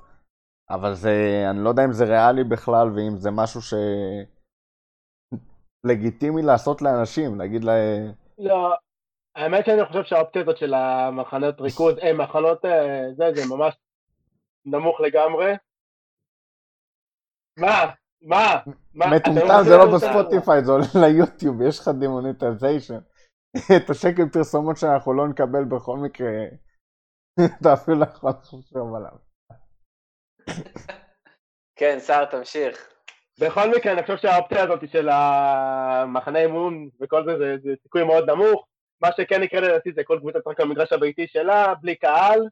אבל 0.70 0.94
זה, 0.94 1.44
אני 1.50 1.64
לא 1.64 1.68
יודע 1.68 1.84
אם 1.84 1.92
זה 1.92 2.04
ריאלי 2.04 2.44
בכלל, 2.44 2.88
ואם 2.94 3.16
זה 3.16 3.30
משהו 3.30 3.62
ש... 3.62 3.74
לגיטימי 5.84 6.42
לעשות 6.42 6.82
לאנשים, 6.82 7.38
להגיד 7.38 7.64
להם... 7.64 8.12
לא, 8.38 8.74
האמת 9.36 9.66
שאני 9.66 9.84
חושב 9.84 10.04
שהאופציה 10.04 10.42
הזאת 10.42 10.56
של 10.56 10.74
המחנות 10.74 11.60
ריכוז, 11.60 11.98
אה, 11.98 12.12
מחנות, 12.12 12.64
אה, 12.64 13.12
זה, 13.16 13.24
זה 13.34 13.54
ממש 13.54 13.74
נמוך 14.64 15.00
לגמרי. 15.00 15.52
מה? 17.58 17.90
מה? 18.22 18.60
מה? 18.94 19.06
מטומטם 19.16 19.62
זה 19.64 19.76
לא? 19.76 19.94
בספוטיפיי, 19.94 20.64
זה 20.64 20.72
עולה 20.72 20.84
ליוטיוב, 21.02 21.62
יש 21.62 21.80
לך 21.80 21.88
demonetization. 22.00 22.98
את 23.56 23.90
השקל 23.90 24.28
פרסומות 24.32 24.76
שאנחנו 24.76 25.12
לא 25.12 25.28
נקבל 25.28 25.64
בכל 25.64 25.96
מקרה, 25.96 26.30
אתה 27.60 27.72
אפילו 27.72 27.98
לא 27.98 28.04
יכול 28.04 28.30
לחשוב 28.30 28.94
עליו. 28.94 29.12
כן, 31.76 31.96
סער, 31.98 32.24
תמשיך. 32.24 32.88
בכל 33.40 33.70
מקרה, 33.76 33.92
אני 33.92 34.02
חושב 34.02 34.16
שהאופציה 34.16 34.62
הזאת 34.62 34.88
של 34.88 35.08
המחנה 35.08 36.38
אימון 36.38 36.88
וכל 37.00 37.24
זה, 37.24 37.38
זה, 37.38 37.56
זה 37.62 37.70
סיכוי 37.82 38.04
מאוד 38.04 38.30
נמוך. 38.30 38.66
מה 39.00 39.08
שכן 39.16 39.42
יקרה 39.42 39.60
לדעתי 39.60 39.92
זה 39.92 40.04
כל 40.04 40.18
קבוצה 40.20 40.38
תשחק 40.40 40.60
במגרש 40.60 40.92
הביתי 40.92 41.26
שלה, 41.26 41.74
בלי 41.74 41.94
קהל. 41.96 42.48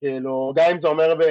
כאילו, 0.00 0.52
גם 0.56 0.70
אם 0.70 0.80
זה 0.80 0.88
אומר 0.88 1.14
ב... 1.14 1.22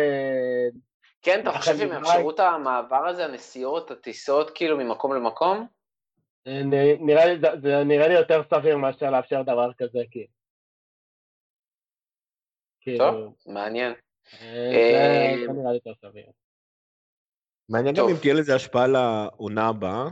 כן, 1.22 1.40
אתה 1.42 1.52
חושב 1.52 1.80
יאפשרו 1.80 2.32
את 2.32 2.40
המעבר 2.40 3.08
הזה, 3.08 3.26
הנסיעות, 3.26 3.92
הטיסות, 3.92 4.52
כאילו, 4.56 4.78
ממקום 4.78 5.14
למקום? 5.14 5.68
נ- 6.48 7.06
נראה 7.06 7.26
לי, 7.26 7.40
זה- 7.62 7.84
נראה 7.84 8.08
לי 8.08 8.14
יותר 8.14 8.42
סביר 8.54 8.78
מאשר 8.78 9.12
לאפשר 9.12 9.42
דבר 9.42 9.72
כזה, 9.78 10.00
כי... 10.12 10.26
כאילו, 12.82 12.98
טוב, 13.12 13.36
מעניין. 13.46 13.94
אה, 14.42 14.48
אה, 14.48 15.34
זה 15.48 15.54
נראה 15.54 15.72
לי 15.72 15.80
יותר 15.86 15.94
סביר. 16.02 16.26
מעניין 17.70 17.96
גם. 17.96 18.06
אם 18.10 18.16
תהיה 18.22 18.34
לזה 18.34 18.56
השפעה 18.56 18.88
לעונה 18.88 19.68
הבאה. 19.68 20.08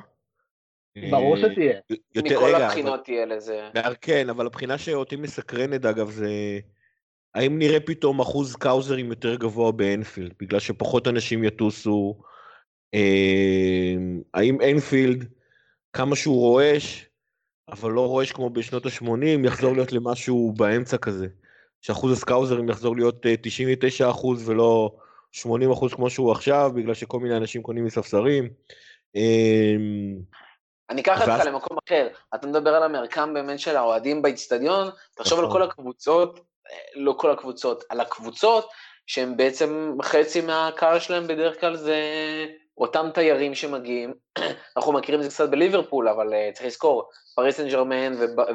ברור 1.12 1.36
אה, 1.38 1.42
שתהיה. 1.42 1.80
יותר, 2.16 2.40
מכל 2.40 2.56
הבחינות 2.56 3.04
תהיה 3.06 3.26
לזה. 3.26 3.70
כן, 4.02 4.30
אבל 4.30 4.46
הבחינה 4.46 4.78
שאותי 4.78 5.16
מסקרנת 5.16 5.86
אגב 5.86 6.10
זה 6.10 6.60
האם 7.36 7.60
נראה 7.60 7.80
פתאום 7.80 8.20
אחוז 8.20 8.56
קאוזרים 8.56 9.10
יותר 9.10 9.36
גבוה 9.36 9.72
באנפילד, 9.72 10.34
בגלל 10.40 10.60
שפחות 10.60 11.08
אנשים 11.08 11.44
יטוסו, 11.44 12.22
אה, 12.94 13.94
האם 14.34 14.58
אנפילד, 14.62 15.34
כמה 16.00 16.16
שהוא 16.16 16.40
רועש, 16.40 17.06
אבל 17.72 17.92
לא 17.92 18.08
רועש 18.08 18.32
כמו 18.32 18.50
בשנות 18.50 18.86
ה-80, 18.86 19.48
יחזור 19.48 19.74
להיות 19.74 19.92
למשהו 19.92 20.54
באמצע 20.58 20.98
כזה, 20.98 21.28
שאחוז 21.82 22.12
הסקאוזרים 22.12 22.70
יחזור 22.70 22.96
להיות 22.96 23.26
אה, 23.26 23.34
99 23.42 24.10
אחוז 24.10 24.50
ולא 24.50 24.96
80 25.32 25.72
אחוז 25.72 25.94
כמו 25.94 26.10
שהוא 26.10 26.32
עכשיו, 26.32 26.72
בגלל 26.76 26.94
שכל 26.94 27.20
מיני 27.20 27.38
אנשים 27.38 27.62
קונים 27.62 27.86
מספסרים. 27.86 28.50
אה, 29.16 29.76
אני 30.90 31.02
אקח 31.02 31.22
אותך 31.22 31.46
למקום 31.46 31.78
אחר. 31.88 32.08
אתה 32.36 32.48
מדבר 32.48 32.76
על 32.76 32.84
המרקם 32.84 33.34
באמת 33.34 33.60
של 33.60 33.76
האוהדים 33.76 34.22
באיצטדיון, 34.22 34.90
תחשוב 35.16 35.40
על 35.40 35.46
נכון. 35.46 35.58
כל 35.58 35.70
הקבוצות, 35.70 36.40
אה, 36.72 36.78
לא 36.96 37.16
כל 37.18 37.32
הקבוצות, 37.32 37.84
על 37.90 38.00
הקבוצות 38.00 38.70
שהם 39.08 39.38
בעצם 39.38 39.98
חצי 40.02 40.42
מהקהל 40.42 41.00
שלהם 41.00 41.28
בדרך 41.28 41.60
כלל 41.60 41.76
זה 41.76 41.96
אותם 42.80 43.10
תיירים 43.14 43.56
שמגיעים. 43.56 44.14
אנחנו 44.78 44.94
מכירים 44.94 45.20
את 45.20 45.26
זה 45.26 45.32
קצת 45.32 45.50
בליברפול, 45.50 46.10
אבל 46.10 46.34
אה, 46.34 46.54
צריך 46.54 46.66
לזכור, 46.66 47.10
פריס 47.36 47.58
סן 47.58 47.68
ג'רמן 47.68 48.14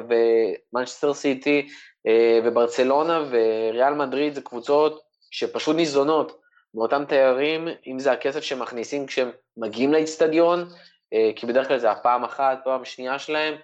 ומנצ'סטר 0.09 1.13
סיטי 1.13 1.67
אה, 2.07 2.11
וברצלונה 2.43 3.23
וריאל 3.29 3.93
מדריד 3.93 4.33
זה 4.33 4.41
קבוצות 4.41 5.01
שפשוט 5.31 5.75
ניזונות 5.75 6.39
מאותם 6.75 7.03
תיירים, 7.07 7.67
אם 7.87 7.99
זה 7.99 8.11
הכסף 8.11 8.43
שמכניסים 8.43 9.05
כשהם 9.05 9.29
מגיעים 9.57 9.93
לאיצטדיון, 9.93 10.69
אה, 11.13 11.31
כי 11.35 11.45
בדרך 11.45 11.67
כלל 11.67 11.77
זה 11.77 11.91
הפעם 11.91 12.23
אחת, 12.23 12.59
פעם 12.63 12.85
שנייה 12.85 13.19
שלהם, 13.19 13.55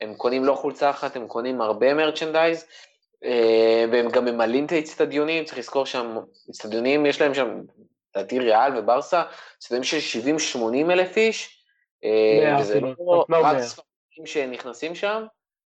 הם 0.00 0.14
קונים 0.14 0.44
לא 0.44 0.54
חולצה 0.54 0.90
אחת, 0.90 1.16
הם 1.16 1.26
קונים 1.26 1.60
הרבה 1.60 1.94
מרצ'נדייז, 1.94 2.66
והם 3.92 4.10
גם 4.10 4.24
ממלאים 4.24 4.66
את 4.66 4.72
האיצטדיונים, 4.72 5.44
צריך 5.44 5.58
לזכור 5.58 5.86
שם, 5.86 6.16
איצטדיונים, 6.48 7.06
יש 7.06 7.20
להם 7.20 7.34
שם, 7.34 7.60
לדעתי 8.16 8.38
ריאל 8.38 8.78
וברסה, 8.78 9.22
איצטדיונים 9.54 9.84
של 9.84 10.20
70-80 10.88 10.90
אלף 10.90 11.16
איש, 11.16 11.64
אה, 12.04 12.56
וזה 12.60 12.80
לא 12.80 13.24
רק. 13.30 13.58
ספרדים 13.58 14.26
שנכנסים 14.26 14.94
שם, 14.94 15.24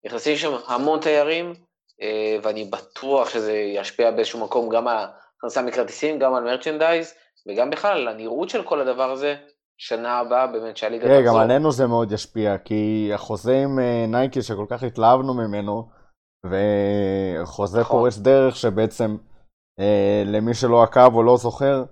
נכנסים 0.06 0.38
שם 0.38 0.52
המון 0.68 1.00
תיירים, 1.00 1.54
אה, 2.02 2.38
ואני 2.44 2.64
בטוח 2.64 3.30
שזה 3.30 3.54
ישפיע 3.54 4.12
באיזשהו 4.12 4.46
מקום 4.46 4.70
גם 4.70 4.88
על 4.88 5.06
הכנסה 5.38 5.62
מכרטיסים, 5.62 6.20
גם 6.20 6.36
על 6.36 6.44
מרצ'נדייז, 6.44 7.14
וגם 7.48 7.70
בכלל 7.70 7.92
על 7.92 8.08
הנראות 8.08 8.50
של 8.50 8.64
כל 8.64 8.82
הדבר 8.82 9.12
הזה, 9.12 9.36
שנה 9.78 10.20
הבאה 10.20 10.48
באמת 10.48 10.78
שהליגה 10.78 11.06
תראה, 11.06 11.18
גם 11.18 11.26
תחזור. 11.26 11.42
עלינו 11.42 11.72
זה 11.72 11.88
מאוד 11.88 12.12
ישפיע, 12.12 12.58
כי 12.58 13.12
החוזה 13.14 13.58
עם 13.58 13.80
אה, 13.80 14.06
נייקי 14.08 14.42
שכל 14.42 14.66
כך 14.70 14.84
התלהבנו 14.84 15.34
ממנו, 15.34 15.90
וחוזה 16.46 17.80
נכון. 17.80 17.98
פורץ 17.98 18.18
דרך 18.18 18.56
שבעצם, 18.56 19.18
אה, 19.80 20.24
למי 20.26 20.54
שלא 20.54 20.84
עקב 20.84 21.16
או 21.16 21.24
לא 21.24 21.38
זוכר, 21.38 21.84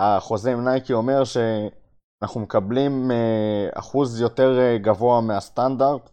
החוזה 0.00 0.52
עם 0.52 0.64
נייקי 0.64 0.92
אומר 0.92 1.24
שאנחנו 1.24 2.40
מקבלים 2.40 3.10
אה, 3.10 3.68
אחוז 3.74 4.20
יותר 4.20 4.58
אה, 4.58 4.78
גבוה 4.78 5.20
מהסטנדרט 5.20 6.10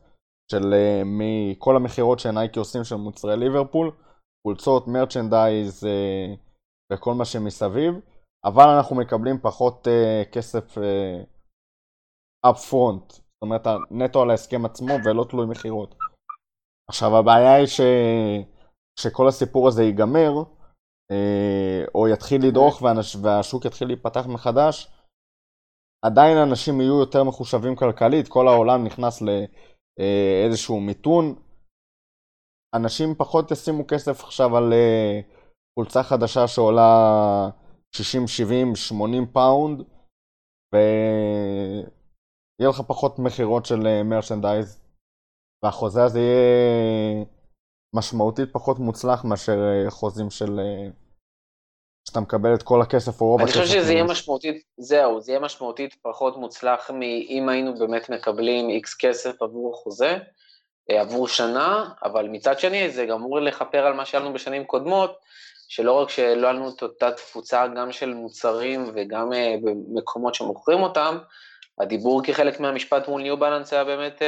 של 0.52 0.74
אה, 0.74 1.02
מכל 1.06 1.76
המכירות 1.76 2.20
שנייקי 2.20 2.60
עושים 2.60 2.84
של 2.84 2.96
מוצרי 2.96 3.38
ליברפול, 3.38 3.92
חולצות, 4.48 4.88
merchandise 4.88 5.88
וכל 6.94 7.14
מה 7.14 7.26
שמסביב, 7.26 7.94
אבל 8.46 8.70
אנחנו 8.70 8.96
מקבלים 8.96 9.40
פחות 9.42 9.88
כסף 10.32 10.78
up 12.46 12.56
front, 12.72 13.14
זאת 13.14 13.42
אומרת 13.42 13.68
נטו 13.92 14.22
על 14.22 14.30
ההסכם 14.30 14.66
עצמו 14.66 14.94
ולא 15.06 15.26
תלוי 15.30 15.46
מכירות. 15.46 15.96
עכשיו 16.90 17.18
הבעיה 17.18 17.56
היא 17.56 17.66
ש... 17.66 17.82
שכל 19.00 19.28
הסיפור 19.28 19.68
הזה 19.68 19.84
ייגמר, 19.84 20.32
או 21.96 22.08
יתחיל 22.08 22.48
לדרוך 22.48 22.82
והנש... 22.82 23.16
והשוק 23.16 23.66
יתחיל 23.66 23.88
להיפתח 23.88 24.26
מחדש, 24.28 24.92
עדיין 26.06 26.38
אנשים 26.38 26.82
יהיו 26.82 27.00
יותר 27.00 27.24
מחושבים 27.24 27.76
כלכלית, 27.76 28.28
כל 28.28 28.48
העולם 28.48 28.84
נכנס 28.84 29.22
לאיזשהו 29.22 30.80
מיתון. 30.80 31.36
אנשים 32.76 33.16
פחות 33.16 33.52
ישימו 33.52 33.88
כסף 33.88 34.24
עכשיו 34.24 34.58
על 34.58 34.74
אה, 34.74 35.22
חולצה 35.80 36.04
חדשה 36.04 36.48
שעולה 36.48 37.50
60, 37.96 38.28
70, 38.28 38.76
80 38.76 39.26
פאונד, 39.34 39.84
ויהיה 40.74 42.70
לך 42.70 42.82
פחות 42.88 43.20
מכירות 43.20 43.66
של 43.66 44.04
merchandise, 44.04 44.82
והחוזה 45.64 46.04
הזה 46.04 46.20
יהיה 46.20 47.26
משמעותית 47.94 48.50
פחות 48.52 48.80
מוצלח 48.80 49.24
מאשר 49.24 49.58
אה, 49.86 49.92
חוזים 49.92 50.30
של... 50.30 50.60
אה, 50.60 50.90
שאתה 52.08 52.20
מקבל 52.20 52.54
את 52.54 52.64
כל 52.64 52.82
הכסף 52.82 53.22
או 53.22 53.26
רוב 53.26 53.42
אני 53.42 53.50
הכסף. 53.50 53.62
חושב 53.62 53.74
שזה 53.74 53.94
יהיה. 53.94 54.04
משמעותית, 54.04 54.64
זהו, 54.78 55.22
זה 55.22 55.32
יהיה 55.32 55.40
משמעותית 55.40 55.96
פחות 56.02 56.38
מוצלח 56.38 56.92
מאם 56.92 57.50
היינו 57.50 57.80
באמת 57.80 58.10
מקבלים 58.10 58.70
איקס 58.70 58.96
כסף 59.00 59.42
עבור 59.42 59.76
חוזה, 59.76 60.18
אה, 60.92 61.02
עבור 61.02 61.28
שנה, 61.28 61.90
אבל 62.04 62.28
מצד 62.28 62.60
שני 62.60 62.90
זה 62.90 63.06
גם 63.06 63.18
אמור 63.18 63.40
לכפר 63.40 63.86
על 63.86 63.94
מה 63.94 64.06
שהיה 64.06 64.24
לנו 64.24 64.34
בשנים 64.34 64.66
קודמות, 64.66 65.18
שלא 65.68 65.92
רק 65.92 66.10
שלא 66.10 66.48
היה 66.48 66.54
לנו 66.54 66.70
את 66.70 66.84
אותה 66.84 67.12
תפוצה 67.12 67.68
גם 67.68 67.92
של 67.92 68.14
מוצרים 68.14 68.92
וגם 68.94 69.32
במקומות 69.62 70.36
שמוכרים 70.36 70.82
אותם, 70.82 71.18
הדיבור 71.80 72.24
כחלק 72.24 72.60
מהמשפט 72.60 73.08
מול 73.08 73.22
ניו 73.22 73.38
בלנס 73.38 73.74
היה 73.74 73.84
באמת 73.84 74.22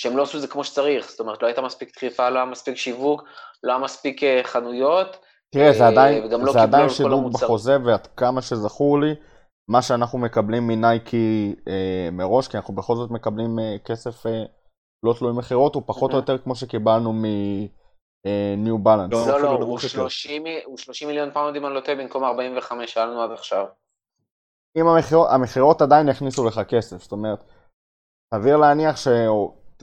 שהם 0.00 0.16
לא 0.16 0.22
עשו 0.22 0.36
את 0.36 0.42
זה 0.42 0.48
כמו 0.48 0.64
שצריך, 0.64 1.10
זאת 1.10 1.20
אומרת 1.20 1.42
לא 1.42 1.46
הייתה 1.46 1.62
מספיק 1.62 1.96
דחיפה, 1.96 2.30
לא 2.30 2.38
היה 2.38 2.44
מספיק 2.44 2.76
שיווק, 2.76 3.24
לא 3.62 3.72
היה 3.72 3.80
מספיק 3.80 4.22
אה, 4.22 4.40
חנויות, 4.44 5.16
תראה, 5.54 5.72
זה 5.72 5.82
אה, 5.84 5.88
עדיין, 5.88 6.30
לא 6.30 6.52
זה 6.52 6.62
עדיין 6.62 6.88
המוצר. 7.00 7.46
בחוזה, 7.46 7.76
ועד 7.84 8.06
כמה 8.06 8.42
שזכור 8.42 9.00
לי, 9.00 9.14
מה 9.70 9.82
שאנחנו 9.82 10.18
מקבלים 10.18 10.66
מנייקי 10.66 11.54
אה, 11.68 12.08
מראש, 12.12 12.48
כי 12.48 12.56
אנחנו 12.56 12.74
בכל 12.74 12.94
זאת 12.94 13.10
מקבלים 13.10 13.58
אה, 13.58 13.76
כסף 13.84 14.26
אה, 14.26 14.42
לא 15.02 15.14
תלוי 15.18 15.32
מכירות, 15.38 15.74
הוא 15.74 15.82
פחות 15.86 16.10
או 16.10 16.16
מהמם. 16.16 16.30
יותר 16.30 16.44
כמו 16.44 16.54
שקיבלנו 16.54 17.12
מניו 17.12 18.78
בלנס. 18.78 19.12
לא, 19.12 19.18
לא, 19.18 19.32
אפילו 19.32 19.42
לא, 19.42 19.50
הוא 19.50 19.60
נמוך 19.60 19.82
יותר. 19.82 19.94
30, 19.94 20.44
הוא 20.64 20.78
30 20.78 21.08
מיליון 21.08 21.30
פאונד 21.30 21.56
אם 21.56 21.66
אני 21.66 21.74
לא 21.74 21.80
טועה 21.80 21.96
במקום 21.96 22.24
45 22.24 22.92
שהיה 22.92 23.06
לנו 23.06 23.22
עד 23.22 23.30
עכשיו. 23.30 23.66
אם 24.76 24.86
המכירות, 24.86 25.28
המכירות 25.30 25.82
עדיין 25.82 26.08
יכניסו 26.08 26.44
לך 26.44 26.60
כסף, 26.68 27.02
זאת 27.02 27.12
אומרת, 27.12 27.44
סביר 28.34 28.56
להניח 28.56 28.96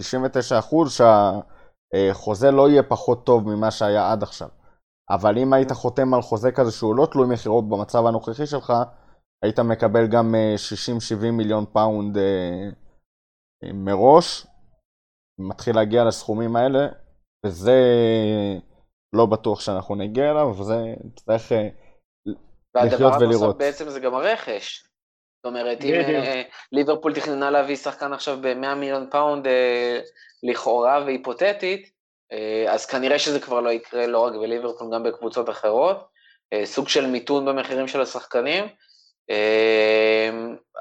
ש-99% 0.01 0.75
שהחוזה 0.89 2.51
לא 2.51 2.69
יהיה 2.69 2.83
פחות 2.83 3.25
טוב 3.25 3.49
ממה 3.49 3.71
שהיה 3.71 4.11
עד 4.11 4.23
עכשיו. 4.23 4.49
אבל 5.09 5.37
אם 5.37 5.53
היית 5.53 5.71
חותם 5.71 6.13
על 6.13 6.21
חוזה 6.21 6.51
כזה 6.51 6.71
שהוא 6.71 6.95
לא 6.95 7.07
תלוי 7.11 7.27
מכירות 7.33 7.69
במצב 7.69 8.05
הנוכחי 8.05 8.45
שלך, 8.45 8.73
היית 9.43 9.59
מקבל 9.59 10.07
גם 10.07 10.35
אה, 10.35 10.55
60-70 11.21 11.31
מיליון 11.31 11.65
פאונד 11.73 12.17
אה, 12.17 12.69
אה, 13.63 13.73
מראש, 13.73 14.47
מתחיל 15.39 15.75
להגיע 15.75 16.03
לסכומים 16.03 16.55
האלה, 16.55 16.87
וזה 17.45 17.79
לא 19.13 19.25
בטוח 19.25 19.59
שאנחנו 19.59 19.95
נגיע 19.95 20.31
אליו, 20.31 20.47
וזה 20.59 20.83
נצטרך... 21.03 21.51
אה, 21.51 21.67
והדבר 22.75 23.05
הנוסף 23.05 23.21
ולראות. 23.21 23.57
בעצם 23.57 23.89
זה 23.89 23.99
גם 23.99 24.13
הרכש. 24.13 24.86
אומרת, 25.47 25.83
אם. 25.83 25.93
אה, 25.93 26.41
ליברפול 26.71 27.13
תכננה 27.13 27.49
להביא 27.49 27.75
שחקן 27.75 28.13
עכשיו 28.13 28.37
ב-100 28.41 28.75
מיליון 28.75 29.07
פאונד 29.11 29.47
אה, 29.47 29.99
לכאורה 30.43 31.03
והיפותטית, 31.05 31.91
אה, 32.31 32.65
אז 32.73 32.85
כנראה 32.85 33.19
שזה 33.19 33.39
כבר 33.39 33.59
לא 33.59 33.69
יקרה 33.69 34.07
לא 34.07 34.19
רק 34.19 34.33
בליברפול, 34.33 34.93
גם 34.93 35.03
בקבוצות 35.03 35.49
אחרות. 35.49 36.17
סוג 36.63 36.89
של 36.89 37.05
מיתון 37.05 37.45
במחירים 37.45 37.87
של 37.87 38.01
השחקנים. 38.01 38.65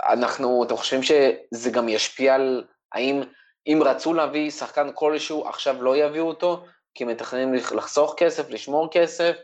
אנחנו, 0.08 0.64
אתם 0.64 0.76
חושבים 0.76 1.02
שזה 1.02 1.70
גם 1.70 1.88
ישפיע 1.88 2.34
על 2.34 2.64
האם, 2.92 3.22
אם 3.66 3.80
רצו 3.84 4.14
להביא 4.14 4.50
שחקן 4.50 4.88
כלשהו, 4.94 5.48
עכשיו 5.48 5.82
לא 5.82 5.96
יביאו 5.96 6.28
אותו, 6.28 6.64
כי 6.94 7.04
מתכננים 7.04 7.54
לחסוך 7.54 8.14
כסף, 8.16 8.50
לשמור 8.50 8.88
כסף, 8.92 9.36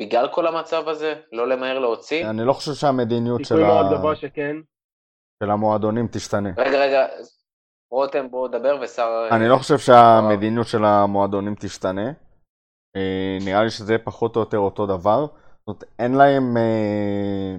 בגלל 0.00 0.28
כל 0.32 0.46
המצב 0.46 0.88
הזה, 0.88 1.14
לא 1.32 1.48
למהר 1.48 1.78
להוציא? 1.78 2.30
אני 2.30 2.44
לא 2.44 2.52
חושב 2.52 2.72
שהמדיניות 2.74 3.44
של, 3.44 3.64
ה... 3.64 4.14
שכן. 4.14 4.56
של 5.42 5.50
המועדונים 5.50 6.08
תשתנה. 6.12 6.50
רגע, 6.56 6.78
רגע, 6.78 7.06
רותם, 7.90 8.30
בוא 8.30 8.48
דבר, 8.48 8.78
ושר... 8.82 9.28
אני 9.30 9.48
לא 9.48 9.56
חושב 9.56 9.78
שהמדיניות 9.78 10.66
של 10.66 10.84
המועדונים 10.84 11.54
תשתנה. 11.54 12.12
אה, 12.96 13.38
נראה 13.44 13.64
לי 13.64 13.70
שזה 13.70 13.96
פחות 14.04 14.36
או 14.36 14.40
יותר 14.40 14.58
אותו 14.58 14.86
דבר. 14.86 15.26
זאת 15.26 15.66
אומרת, 15.68 15.84
אין 15.98 16.14
להם 16.14 16.56
אה, 16.56 17.56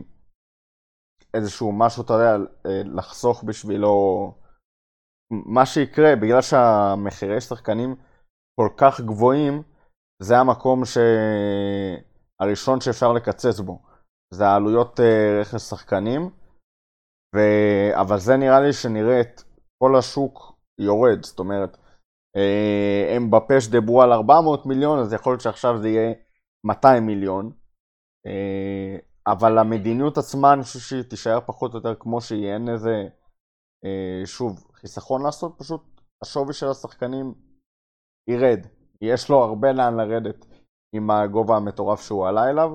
איזשהו 1.34 1.72
משהו, 1.72 2.04
אתה 2.04 2.14
יודע, 2.14 2.46
אה, 2.66 2.82
לחסוך 2.86 3.44
בשבילו. 3.44 4.34
מה 5.32 5.66
שיקרה, 5.66 6.16
בגלל 6.16 6.42
שהמחירי 6.42 7.42
שחקנים 7.42 7.96
כל 8.60 8.70
כך 8.78 9.02
גבוהים, 9.02 9.64
זה 10.22 10.38
המקום 10.38 10.86
ש... 10.86 10.98
הראשון 12.40 12.82
שאפשר 12.82 13.14
לקצץ 13.14 13.60
בו. 13.60 13.82
זה 14.34 14.48
העלויות 14.48 15.00
אה, 15.00 15.42
רכש 15.42 15.62
שחקנים, 15.62 16.22
ו... 17.36 17.40
אבל 18.02 18.20
זה 18.20 18.38
נראה 18.38 18.62
לי 18.62 18.74
שנראה 18.74 19.22
את 19.22 19.42
כל 19.84 19.96
השוק 19.96 20.60
יורד, 20.80 21.24
זאת 21.24 21.40
אומרת, 21.40 21.78
אה, 22.36 23.16
הם 23.16 23.32
בפש 23.32 23.68
דיברו 23.68 24.02
על 24.02 24.12
400 24.12 24.66
מיליון, 24.66 25.00
אז 25.00 25.14
יכול 25.14 25.34
להיות 25.34 25.42
שעכשיו 25.42 25.82
זה 25.82 25.90
יהיה 25.90 26.14
200 26.66 27.06
מיליון, 27.06 27.52
אה, 28.28 28.98
אבל 29.28 29.58
המדיניות 29.58 30.18
עצמה, 30.18 30.54
אני 30.54 30.64
חושב 30.64 30.80
שהיא 30.80 31.04
תישאר 31.04 31.40
פחות 31.46 31.74
או 31.74 31.78
יותר 31.78 31.96
כמו 32.00 32.22
שהיא, 32.22 32.54
אין 32.54 32.70
איזה, 32.70 32.96
אה, 33.86 34.26
שוב, 34.26 34.72
חיסכון 34.74 35.24
לעשות, 35.24 35.56
פשוט 35.58 35.82
השווי 36.24 36.54
של 36.54 36.68
השחקנים 36.68 37.34
ירד. 38.30 38.79
יש 39.02 39.30
לו 39.30 39.38
הרבה 39.38 39.68
לאן 39.72 39.98
לרדת 39.98 40.46
עם 40.96 41.12
הגובה 41.12 41.56
המטורף 41.56 42.02
שהוא 42.02 42.28
עלה 42.28 42.50
אליו, 42.50 42.70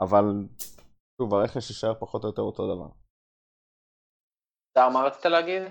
אבל 0.00 0.24
שוב, 1.18 1.34
הרכש 1.34 1.70
יישאר 1.70 1.94
פחות 1.94 2.24
או 2.24 2.28
יותר 2.28 2.42
אותו 2.42 2.74
דבר. 2.74 2.88
שר, 4.78 4.88
מה 4.88 5.02
רצית 5.02 5.26
להגיד? 5.26 5.62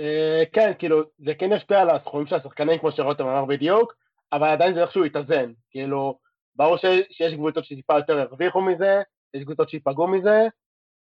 אה, 0.00 0.42
כן, 0.52 0.72
כאילו, 0.78 1.02
זה 1.18 1.34
כן 1.38 1.52
ישפיע 1.52 1.80
על 1.80 1.90
הסכומים 1.90 2.26
של 2.26 2.34
השחקנים, 2.34 2.78
כמו 2.78 2.92
שרותם 2.92 3.26
אמר 3.26 3.44
בדיוק, 3.44 3.94
אבל 4.32 4.48
עדיין 4.48 4.74
זה 4.74 4.82
איכשהו 4.82 5.04
יתאזן. 5.04 5.52
כאילו, 5.70 6.18
ברור 6.56 6.76
שיש 6.76 7.34
קבוצות 7.34 7.64
שטיפה 7.64 7.96
יותר 7.96 8.18
הרוויחו 8.18 8.60
מזה, 8.60 9.02
יש 9.34 9.44
קבוצות 9.44 9.68
שייפגעו 9.68 10.08
מזה, 10.08 10.48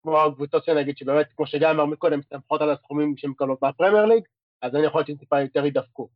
כמו 0.04 0.18
קבוצות 0.36 0.64
שנגיד 0.64 0.98
שבאמת, 0.98 1.28
כמו 1.36 1.48
שגם 1.48 1.70
אמר 1.70 1.86
מקודם, 1.86 2.20
מסתמכות 2.20 2.62
על 2.62 2.70
הסכומים 2.70 3.18
שהן 3.18 3.30
מקבלות 3.30 3.62
מהפרמייר 3.62 4.06
ליג, 4.06 4.24
אז 4.62 4.76
אני 4.76 4.86
יכול 4.86 5.00
להיות 5.00 5.08
שהן 5.08 5.18
טיפה 5.18 5.42
יותר 5.42 5.66
יידפקו. 5.66 6.10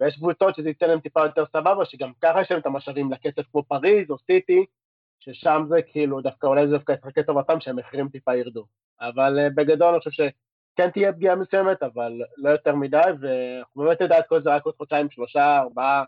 ויש 0.00 0.16
קבוצות 0.16 0.54
שזה 0.54 0.68
ייתן 0.68 0.88
להן 0.88 1.00
טיפה 1.00 1.20
יותר 1.24 1.44
סבבה, 1.52 1.84
שגם 1.84 2.12
ככה 2.22 2.40
יש 2.40 2.50
להם 2.50 2.60
את 2.60 2.66
המשאבים 2.66 3.12
לכסף 3.12 3.42
כמו 3.52 3.62
פריז 3.62 4.10
או 4.10 4.18
סיטי, 4.18 4.64
ששם 5.20 5.62
זה 5.68 5.82
כאילו 5.82 6.20
דווקא 6.20 6.46
אולי 6.46 6.66
זה 6.66 6.72
דווקא 6.72 6.92
ישחק 6.92 7.18
לטובתם 7.18 7.60
שהמחירים 7.60 8.08
טיפה 8.08 8.36
ירדו. 8.36 8.64
אבל 9.00 9.38
uh, 9.38 9.54
בגדול 9.54 9.88
אני 9.88 9.98
חושב 9.98 10.10
שכן 10.10 10.90
תהיה 10.90 11.12
פגיעה 11.12 11.36
מסוימת, 11.36 11.82
אבל 11.82 12.20
לא 12.36 12.50
יותר 12.50 12.74
מדי, 12.74 13.00
ואנחנו 13.20 13.82
באמת 13.82 14.02
נדע 14.02 14.18
את 14.18 14.26
כל 14.28 14.42
זה 14.42 14.50
רק 14.50 14.64
עוד 14.64 14.74
חודשיים, 14.76 15.10
שלושה, 15.10 15.58
ארבעה, 15.58 16.04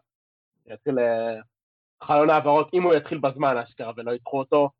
יתחיל 0.66 0.98
uh, 0.98 2.04
חלון 2.06 2.30
העברות, 2.30 2.70
אם 2.74 2.82
הוא 2.82 2.94
יתחיל 2.94 3.18
בזמן 3.18 3.56
אשכרה 3.56 3.92
ולא 3.96 4.10
ידחו 4.10 4.38
אותו. 4.38 4.70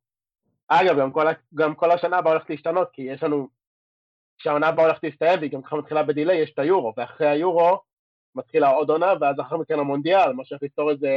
אגב, 0.69 0.99
גם 0.99 1.13
כל, 1.13 1.27
גם 1.55 1.75
כל 1.75 1.91
השנה 1.91 2.19
הבאה 2.19 2.33
הולכת 2.33 2.51
להשתנות, 2.51 2.89
כי 2.93 3.03
יש 3.03 3.23
לנו, 3.23 3.49
כשהעונה 4.39 4.67
הבאה 4.67 4.85
הולכת 4.85 5.05
להסתיים, 5.05 5.39
והיא 5.39 5.51
גם 5.51 5.63
ככה 5.63 5.77
מתחילה 5.77 6.03
בדיליי, 6.03 6.37
יש 6.37 6.51
את 6.51 6.59
היורו, 6.59 6.93
ואחרי 6.97 7.29
היורו 7.29 7.81
מתחילה 8.35 8.71
עוד 8.71 8.91
עונה, 8.91 9.13
ואז 9.21 9.39
לאחר 9.39 9.57
מכן 9.57 9.79
המונדיאל, 9.79 10.33
מה 10.33 10.45
שהולך 10.45 10.63
לפתור 10.63 10.93
את 10.93 11.01
זה 11.01 11.09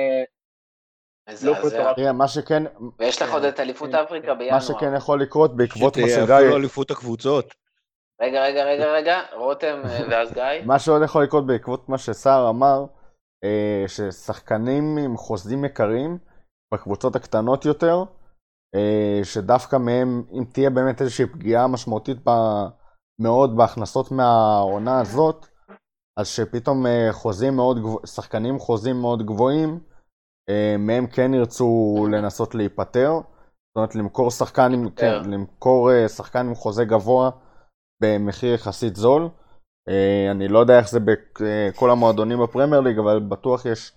איזה 1.28 1.49
לא. 1.49 1.93
תראה, 1.95 2.12
מה 2.12 2.28
שכן, 2.28 2.63
ויש 2.99 3.21
לך 3.21 3.34
עוד 3.34 3.43
את 3.43 3.60
אליפות 3.60 3.89
כן, 3.91 3.95
אפריקה 3.95 4.28
כן. 4.28 4.38
בינואר. 4.38 4.54
מה 4.54 4.62
שכן 4.62 4.95
יכול 4.95 5.21
לקרות 5.21 5.56
בעקבות 5.56 5.97
מה 5.97 6.04
שתהיה 6.04 6.25
שגיא... 6.25 6.36
אפילו 6.36 6.56
אליפות 6.56 6.91
הקבוצות. 6.91 7.54
רגע, 8.21 8.43
רגע, 8.43 8.63
רגע, 8.63 8.91
רגע, 8.91 9.21
רותם 9.34 9.82
אה, 9.86 9.99
ואז 10.10 10.34
גיא. 10.34 10.43
מה 10.65 10.80
שעוד 10.80 11.01
יכול 11.04 11.23
לקרות 11.23 11.47
בעקבות 11.47 11.89
מה 11.89 11.97
שסער 11.97 12.49
אמר, 12.49 12.86
אה, 13.43 13.84
ששחקנים 13.88 14.97
עם 14.97 15.17
חוזים 15.17 15.65
יקרים 15.65 16.17
בקבוצות 16.73 17.15
הקטנות 17.15 17.65
יותר, 17.65 18.04
אה, 18.75 19.19
שדווקא 19.23 19.75
מהם, 19.75 20.23
אם 20.34 20.43
תהיה 20.54 20.69
באמת 20.69 21.01
איזושהי 21.01 21.25
פגיעה 21.25 21.67
משמעותית 21.67 22.17
ב, 22.28 22.32
מאוד 23.21 23.58
בהכנסות 23.58 24.12
מהעונה 24.12 24.99
הזאת, 25.01 25.47
אז 26.19 26.28
שפתאום 26.28 26.86
אה, 26.86 27.10
חוזים 27.12 27.56
מאוד, 27.56 27.78
גבוה- 27.78 28.08
שחקנים 28.08 28.60
חוזים 28.60 29.01
מאוד 29.01 29.25
גבוהים, 29.25 29.80
אה, 30.49 30.75
מהם 30.80 31.08
כן 31.08 31.34
ירצו 31.34 31.95
לנסות 32.12 32.56
להיפטר. 32.56 33.12
זאת 33.13 33.75
אומרת, 33.75 33.95
למכור 33.95 34.32
שחקן 34.32 34.73
עם. 34.73 34.89
כן, 34.89 35.30
למכור 35.32 35.91
אה, 35.91 36.08
שחקן 36.08 36.47
עם 36.47 36.56
חוזה 36.56 36.86
גבוה 36.86 37.30
במחיר 38.04 38.54
יחסית 38.54 38.95
זול. 38.95 39.30
אני 40.32 40.47
לא 40.47 40.60
יודע 40.60 40.80
איך 40.80 40.89
זה 40.89 40.99
בכל 40.99 41.91
המועדונים 41.91 42.39
בפרמייר 42.43 42.82
ליג, 42.82 42.99
אבל 42.99 43.19
בטוח 43.19 43.65
יש... 43.65 43.91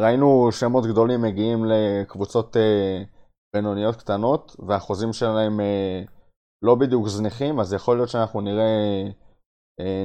ראינו 0.00 0.48
שמות 0.52 0.86
גדולים 0.86 1.22
מגיעים 1.22 1.64
לקבוצות 1.64 2.56
בינוניות 3.56 3.96
קטנות, 3.96 4.56
והחוזים 4.68 5.12
שלהם 5.12 5.60
לא 6.64 6.74
בדיוק 6.74 7.08
זניחים, 7.08 7.60
אז 7.60 7.72
יכול 7.72 7.96
להיות 7.96 8.08
שאנחנו 8.08 8.40
נראה 8.40 8.64
אה, 8.64 9.08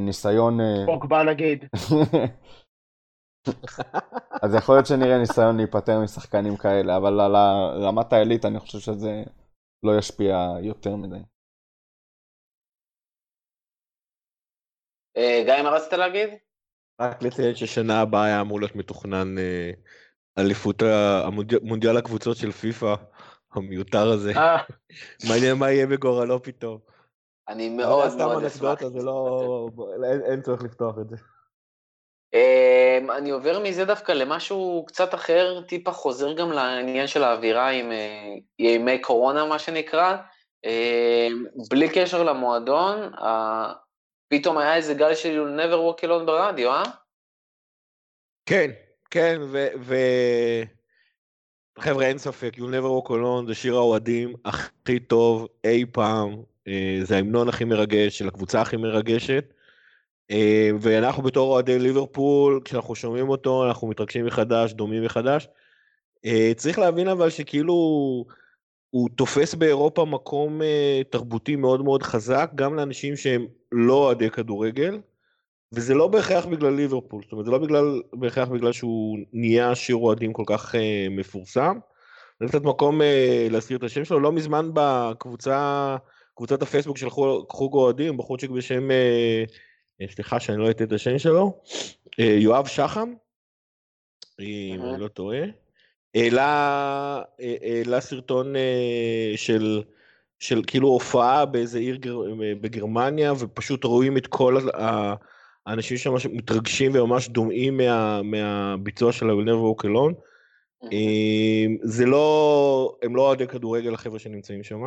ניסיון... 0.01 0.59
אה, 0.59 0.85
פוגבה 0.85 1.23
נגיד. 1.23 1.63
אז 4.43 4.55
יכול 4.55 4.75
להיות 4.75 4.85
שנראה 4.85 5.17
ניסיון 5.17 5.57
להיפטר 5.57 5.99
משחקנים 6.03 6.57
כאלה, 6.57 6.97
אבל 6.97 7.19
על 7.19 7.35
רמת 7.85 8.13
העילית 8.13 8.45
אני 8.45 8.59
חושב 8.59 8.79
שזה 8.79 9.23
לא 9.83 9.97
ישפיע 9.97 10.37
יותר 10.61 10.95
מדי. 10.95 11.19
אה, 15.17 15.41
גיא, 15.45 15.63
מה 15.63 15.69
רצית 15.69 15.93
להגיד? 15.93 16.29
רק 17.01 17.21
לציין 17.21 17.55
ששנה 17.55 18.01
הבאה 18.01 18.23
היה 18.23 18.41
אמור 18.41 18.59
להיות 18.59 18.75
מתוכנן 18.75 19.37
אה, 19.37 19.71
אליפות 20.37 20.81
המונדיאל 21.25 21.59
מונדיאל 21.63 21.97
הקבוצות 21.97 22.37
של 22.37 22.51
פיפא, 22.51 22.95
המיותר 23.53 24.09
הזה. 24.09 24.31
אה, 24.37 24.57
מעניין 25.29 25.57
מה 25.57 25.71
יהיה 25.71 25.87
בגורלו 25.87 26.43
פתאום. 26.43 26.94
אני 27.47 27.69
מאוד 27.69 28.15
מאוד 28.15 28.43
אשמח. 28.43 28.87
זה 28.87 29.03
לא... 29.03 29.69
אין- 30.25 30.41
צורך 30.41 30.63
לפתוח 30.63 30.95
את 31.01 31.09
זה. 31.09 31.15
אמ, 32.33 33.11
אני 33.11 33.29
עובר 33.29 33.59
מזה 33.63 33.85
דווקא 33.85 34.11
למשהו 34.11 34.85
קצת 34.87 35.13
אחר, 35.13 35.61
טיפה 35.67 35.91
חוזר 35.91 36.33
גם 36.33 36.51
לעניין 36.51 37.07
של 37.07 37.23
האווירה 37.23 37.69
עם 37.69 37.91
אה, 37.91 38.33
ימי 38.59 39.01
קורונה, 39.01 39.45
מה 39.45 39.59
שנקרא. 39.59 40.17
אמ, 40.65 41.45
בלי 41.69 41.89
קשר 41.89 42.23
למועדון, 42.23 43.11
פתאום 44.27 44.57
היה 44.57 44.75
איזה 44.75 44.93
גל 44.93 45.15
של 45.15 45.29
You'll 45.29 45.59
never 45.59 45.75
walk 45.75 46.05
alone 46.05 46.25
ברדיו, 46.25 46.71
אה? 46.71 46.83
כן, 48.45 48.71
כן, 49.11 49.37
ו... 49.41 49.67
ו- 49.79 50.63
חבר'ה, 51.79 52.05
אין 52.05 52.17
ספק, 52.17 52.53
You'll 52.55 52.73
never 52.75 53.07
walk 53.07 53.09
alone 53.09 53.47
זה 53.47 53.55
שיר 53.55 53.75
האוהדים 53.75 54.33
הכי 54.45 54.99
טוב 54.99 55.47
אי 55.63 55.85
פעם. 55.91 56.54
אה, 56.67 56.99
זה 57.03 57.15
ההמנון 57.15 57.49
הכי 57.49 57.65
מרגש 57.65 58.17
של 58.17 58.27
הקבוצה 58.27 58.61
הכי 58.61 58.77
מרגשת. 58.77 59.53
אה, 60.31 60.69
ואנחנו 60.79 61.23
בתור 61.23 61.51
אוהדי 61.51 61.79
ליברפול, 61.79 62.61
כשאנחנו 62.65 62.95
שומעים 62.95 63.29
אותו, 63.29 63.67
אנחנו 63.67 63.87
מתרגשים 63.87 64.25
מחדש, 64.25 64.73
דומים 64.73 65.03
מחדש. 65.03 65.47
אה, 66.25 66.51
צריך 66.55 66.79
להבין 66.79 67.07
אבל 67.07 67.29
שכאילו 67.29 67.73
הוא 68.89 69.09
תופס 69.15 69.55
באירופה 69.55 70.05
מקום 70.05 70.61
תרבותי 71.09 71.55
מאוד 71.55 71.83
מאוד 71.83 72.03
חזק, 72.03 72.51
גם 72.55 72.75
לאנשים 72.75 73.15
שהם 73.15 73.47
לא 73.71 73.93
אוהדי 73.93 74.29
כדורגל. 74.29 74.99
וזה 75.75 75.93
לא 75.93 76.07
בהכרח 76.07 76.45
בגלל 76.45 76.73
ליברפול, 76.73 77.23
זאת 77.23 77.31
אומרת 77.31 77.45
זה 77.45 77.51
לא 77.51 77.57
בגלל, 77.57 78.01
בהכרח 78.13 78.47
בגלל 78.47 78.71
שהוא 78.71 79.17
נהיה 79.33 79.75
שיר 79.75 79.95
אוהדים 79.95 80.33
כל 80.33 80.43
כך 80.45 80.75
אה, 80.75 81.07
מפורסם. 81.09 81.77
זה 82.39 82.47
קצת 82.47 82.61
מקום 82.61 83.01
אה, 83.01 83.47
להזכיר 83.51 83.77
את 83.77 83.83
השם 83.83 84.05
שלו, 84.05 84.19
לא 84.19 84.31
מזמן 84.31 84.69
בקבוצה, 84.73 85.95
קבוצת 86.35 86.61
הפייסבוק 86.61 86.97
של 86.97 87.09
חוג 87.49 87.73
אוהדים, 87.73 88.17
בחורצ'יק 88.17 88.49
בשם, 88.49 88.91
אה, 88.91 89.43
אה, 90.01 90.05
סליחה 90.11 90.39
שאני 90.39 90.57
לא 90.57 90.69
אתן 90.69 90.83
את 90.83 90.91
השם 90.91 91.17
שלו, 91.17 91.61
אה, 92.19 92.35
יואב 92.39 92.67
שחם, 92.67 93.13
אם. 94.39 94.81
אני 94.81 95.01
לא 95.01 95.07
טועה. 95.07 95.39
העלה, 96.15 97.21
העלה 97.61 98.01
סרטון 98.01 98.53
של, 99.35 99.83
של 100.39 100.61
כאילו 100.67 100.87
הופעה 100.87 101.45
באיזה 101.45 101.79
עיר 101.79 101.95
גר, 101.95 102.17
בגרמניה, 102.61 103.33
ופשוט 103.39 103.83
רואים 103.83 104.17
את 104.17 104.27
כל 104.27 104.69
ה- 104.73 105.13
האנשים 105.65 105.97
שם 105.97 106.13
מתרגשים 106.31 106.91
וממש 106.95 107.29
דומעים 107.29 107.77
מה, 107.77 108.21
מהביצוע 108.21 109.11
של 109.11 109.29
ה-Will 109.29 109.45
Never 109.45 109.83
Walk 109.83 109.87
Alone. 109.87 110.13
זה 111.83 112.05
לא, 112.05 112.97
הם 113.01 113.15
לא 113.15 113.21
אוהדי 113.21 113.47
כדורגל 113.47 113.93
החבר'ה 113.93 114.19
שנמצאים 114.19 114.63
שם. 114.63 114.81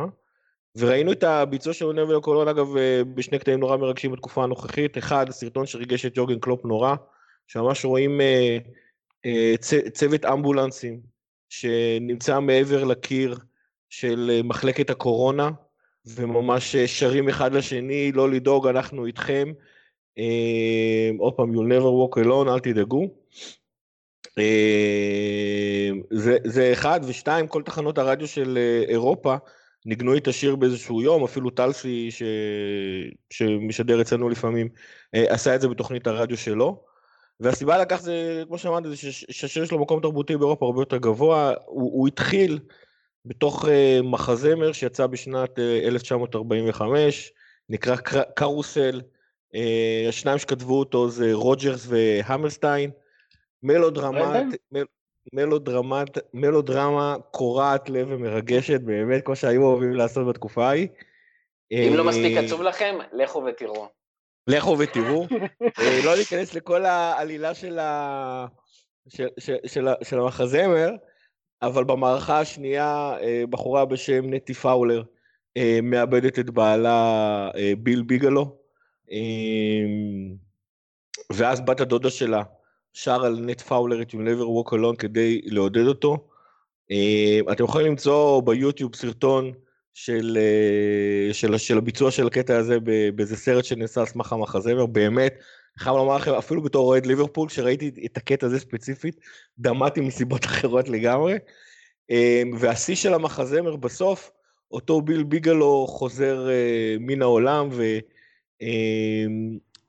וראינו 0.75 1.11
את 1.11 1.23
הביצוע 1.23 1.73
של 1.73 1.91
נבל 1.91 2.17
הקולון 2.17 2.47
אגב 2.47 2.77
אה, 2.77 3.01
בשני 3.13 3.39
קטעים 3.39 3.59
נורא 3.59 3.77
מרגשים 3.77 4.11
בתקופה 4.11 4.43
הנוכחית, 4.43 4.97
אחד 4.97 5.25
סרטון 5.29 5.65
שריגש 5.65 6.05
את 6.05 6.17
יוגן 6.17 6.39
קלופ 6.39 6.65
נורא, 6.65 6.95
שממש 7.47 7.85
רואים 7.85 8.21
אה, 8.21 8.57
אה, 9.25 9.53
צ, 9.59 9.73
צוות 9.93 10.25
אמבולנסים 10.25 10.99
שנמצא 11.49 12.39
מעבר 12.39 12.83
לקיר 12.83 13.37
של 13.89 14.31
אה, 14.33 14.43
מחלקת 14.43 14.89
הקורונה, 14.89 15.49
וממש 16.05 16.75
אה, 16.75 16.87
שרים 16.87 17.29
אחד 17.29 17.53
לשני, 17.53 18.11
לא 18.11 18.29
לדאוג, 18.29 18.67
אנחנו 18.67 19.05
איתכם. 19.05 19.51
אה, 20.17 21.09
עוד 21.19 21.33
פעם, 21.33 21.53
you'll 21.53 21.71
never 21.71 21.83
walk 21.83 22.23
alone, 22.23 22.49
אל 22.49 22.59
תדאגו. 22.59 23.07
זה, 26.11 26.37
זה 26.45 26.69
אחד, 26.73 26.99
ושתיים, 27.07 27.47
כל 27.47 27.63
תחנות 27.63 27.97
הרדיו 27.97 28.27
של 28.27 28.57
אירופה 28.87 29.35
ניגנו 29.89 30.17
את 30.17 30.27
השיר 30.27 30.55
באיזשהו 30.55 31.01
יום, 31.01 31.23
אפילו 31.23 31.49
טלפי 31.49 32.11
ש... 32.11 32.23
שמשדר 33.29 34.01
אצלנו 34.01 34.29
לפעמים, 34.29 34.69
אה, 35.15 35.33
עשה 35.33 35.55
את 35.55 35.61
זה 35.61 35.67
בתוכנית 35.67 36.07
הרדיו 36.07 36.37
שלו. 36.37 36.83
והסיבה 37.39 37.77
לכך 37.77 38.01
זה, 38.01 38.43
כמו 38.47 38.57
שאמרתי, 38.57 38.89
זה 38.89 38.95
שהשיר 39.11 39.65
שלו 39.65 39.79
מקום 39.79 40.01
תרבותי 40.01 40.37
באירופה 40.37 40.65
הרבה 40.65 40.81
יותר 40.81 40.97
גבוה. 40.97 41.53
הוא, 41.65 41.91
הוא 41.93 42.07
התחיל 42.07 42.59
בתוך 43.25 43.65
uh, 43.65 43.67
מחזמר 44.03 44.71
שיצא 44.71 45.07
בשנת 45.07 45.59
uh, 45.59 45.61
1945, 45.87 47.31
נקרא 47.69 47.95
קר- 47.95 48.23
קרוסל. 48.35 49.01
Uh, 49.55 50.09
השניים 50.09 50.37
שכתבו 50.37 50.79
אותו 50.79 51.09
זה 51.09 51.33
רוג'רס 51.33 51.87
והמרסטיין. 51.89 52.91
מלודרמת? 53.63 54.45
מל, 54.71 54.83
מלודרמת, 55.33 56.17
מלודרמה 56.33 57.15
קורעת 57.31 57.89
לב 57.89 58.07
ומרגשת, 58.11 58.81
באמת, 58.81 59.25
כמו 59.25 59.35
שהיו 59.35 59.63
אוהבים 59.63 59.93
לעשות 59.93 60.27
בתקופה 60.27 60.67
ההיא. 60.67 60.87
אם 61.71 61.93
לא 61.93 62.03
אה, 62.03 62.07
מספיק 62.07 62.37
עצוב 62.37 62.61
לכם, 62.61 62.97
לכו 63.13 63.43
ותראו. 63.47 63.87
לכו 64.47 64.77
ותראו. 64.79 65.27
אה, 65.79 65.99
לא 66.05 66.15
להיכנס 66.15 66.53
לכל 66.53 66.85
העלילה 66.85 67.53
של, 67.53 67.79
ה... 67.79 68.45
של, 69.07 69.27
של, 69.39 69.55
של, 69.65 69.87
של 70.03 70.19
המחזמר, 70.19 70.89
אבל 71.61 71.83
במערכה 71.83 72.39
השנייה 72.39 73.17
אה, 73.21 73.43
בחורה 73.49 73.85
בשם 73.85 74.33
נטי 74.33 74.53
פאולר 74.53 75.03
אה, 75.57 75.79
מאבדת 75.83 76.39
את 76.39 76.49
בעלה 76.49 77.49
אה, 77.55 77.73
ביל 77.77 78.01
ביגלו, 78.01 78.57
אה, 79.11 79.85
ואז 81.33 81.61
בת 81.61 81.79
הדודה 81.79 82.09
שלה 82.09 82.43
שר 82.93 83.25
על 83.25 83.39
נט 83.39 83.61
פאולר 83.61 84.01
את 84.01 84.11
You 84.11 84.15
never 84.15 84.67
walk 84.67 84.73
alone 84.73 84.95
כדי 84.97 85.41
לעודד 85.45 85.85
אותו. 85.85 86.27
אה, 86.91 87.39
אתם 87.51 87.63
יכולים 87.63 87.87
למצוא 87.87 88.41
ביוטיוב 88.41 88.95
סרטון 88.95 89.51
של, 89.93 90.37
אה, 90.41 91.33
של, 91.33 91.57
של 91.57 91.77
הביצוע 91.77 92.11
של 92.11 92.27
הקטע 92.27 92.57
הזה 92.57 92.77
באיזה 93.15 93.37
סרט 93.37 93.65
שנעשה 93.65 94.01
על 94.01 94.07
סמך 94.07 94.33
המחזמר, 94.33 94.85
באמת, 94.85 95.33
אני 95.33 95.83
חייב 95.83 95.95
לומר 95.95 96.15
לכם, 96.15 96.33
אפילו 96.33 96.61
בתור 96.61 96.87
אוהד 96.87 97.05
ליברפול, 97.05 97.47
כשראיתי 97.47 97.91
את 98.05 98.17
הקטע 98.17 98.45
הזה 98.45 98.59
ספציפית, 98.59 99.15
דמעתי 99.59 100.01
מסיבות 100.01 100.45
אחרות 100.51 100.89
לגמרי. 100.89 101.37
אה, 102.11 102.43
והשיא 102.59 102.95
של 102.95 103.13
המחזמר 103.13 103.75
בסוף, 103.75 104.31
אותו 104.71 105.01
ביל 105.01 105.23
ביגלו 105.23 105.87
חוזר 105.87 106.47
מן 106.99 107.21
העולם 107.21 107.69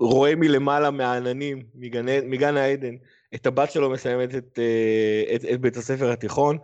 ורואה 0.00 0.34
מלמעלה 0.36 0.90
מהעננים, 0.90 1.62
מגן, 1.74 2.06
מגן 2.30 2.56
העדן, 2.56 2.94
את 3.34 3.46
הבת 3.46 3.70
שלו 3.70 3.90
מסיימת 3.90 4.34
את, 4.34 4.58
אה, 4.58 5.34
את, 5.34 5.44
את 5.44 5.60
בית 5.60 5.76
הספר 5.76 6.10
התיכון. 6.10 6.58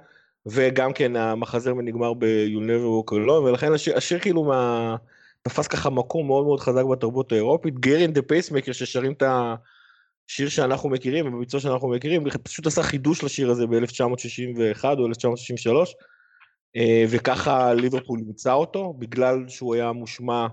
וגם 0.47 0.93
כן 0.93 1.17
המחזר 1.17 1.75
נגמר 1.75 2.15
ב-You'll 2.15 2.67
never 2.67 3.11
walk 3.11 3.13
alone, 3.13 3.45
ולכן 3.45 3.73
השיר, 3.73 3.97
השיר 3.97 4.19
כאילו 4.19 4.45
מה... 4.45 4.97
תפס 5.43 5.67
ככה 5.67 5.91
מקום 5.91 6.27
מאוד 6.27 6.45
מאוד 6.45 6.61
חזק 6.61 6.85
בתרבות 6.85 7.33
האירופית. 7.33 7.79
גרין 7.79 8.13
דה 8.13 8.23
פייסמקר 8.23 8.73
ששרים 8.73 9.13
את 9.13 9.23
השיר 10.29 10.49
שאנחנו 10.49 10.89
מכירים, 10.89 11.33
בביצוע 11.33 11.61
שאנחנו 11.61 11.89
מכירים, 11.89 12.25
פשוט 12.43 12.67
עשה 12.67 12.83
חידוש 12.83 13.25
לשיר 13.25 13.51
הזה 13.51 13.67
ב-1961 13.67 14.85
או 14.85 15.07
1963, 15.07 15.95
אה, 16.77 17.05
וככה 17.09 17.75
ליברפול 17.75 18.21
ימצא 18.21 18.53
אותו, 18.53 18.93
בגלל 18.99 19.49
שהוא 19.49 19.75
היה 19.75 19.93
מושמע 19.93 20.47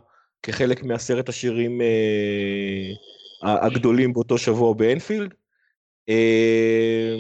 כחלק 0.44 0.84
מעשרת 0.84 1.30
השירים 1.30 1.82
אה, 1.82 2.92
הגדולים 3.66 4.14
באותו 4.14 4.38
שבוע 4.38 4.74
באנפילד. 4.74 5.34
אה, 6.10 7.16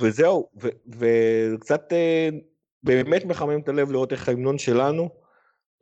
וזהו, 0.00 0.48
וקצת 0.86 1.92
אה, 1.92 2.28
באמת 2.82 3.24
מחמם 3.24 3.60
את 3.60 3.68
הלב 3.68 3.90
לראות 3.90 4.12
איך 4.12 4.28
ההמנון 4.28 4.58
שלנו, 4.58 5.08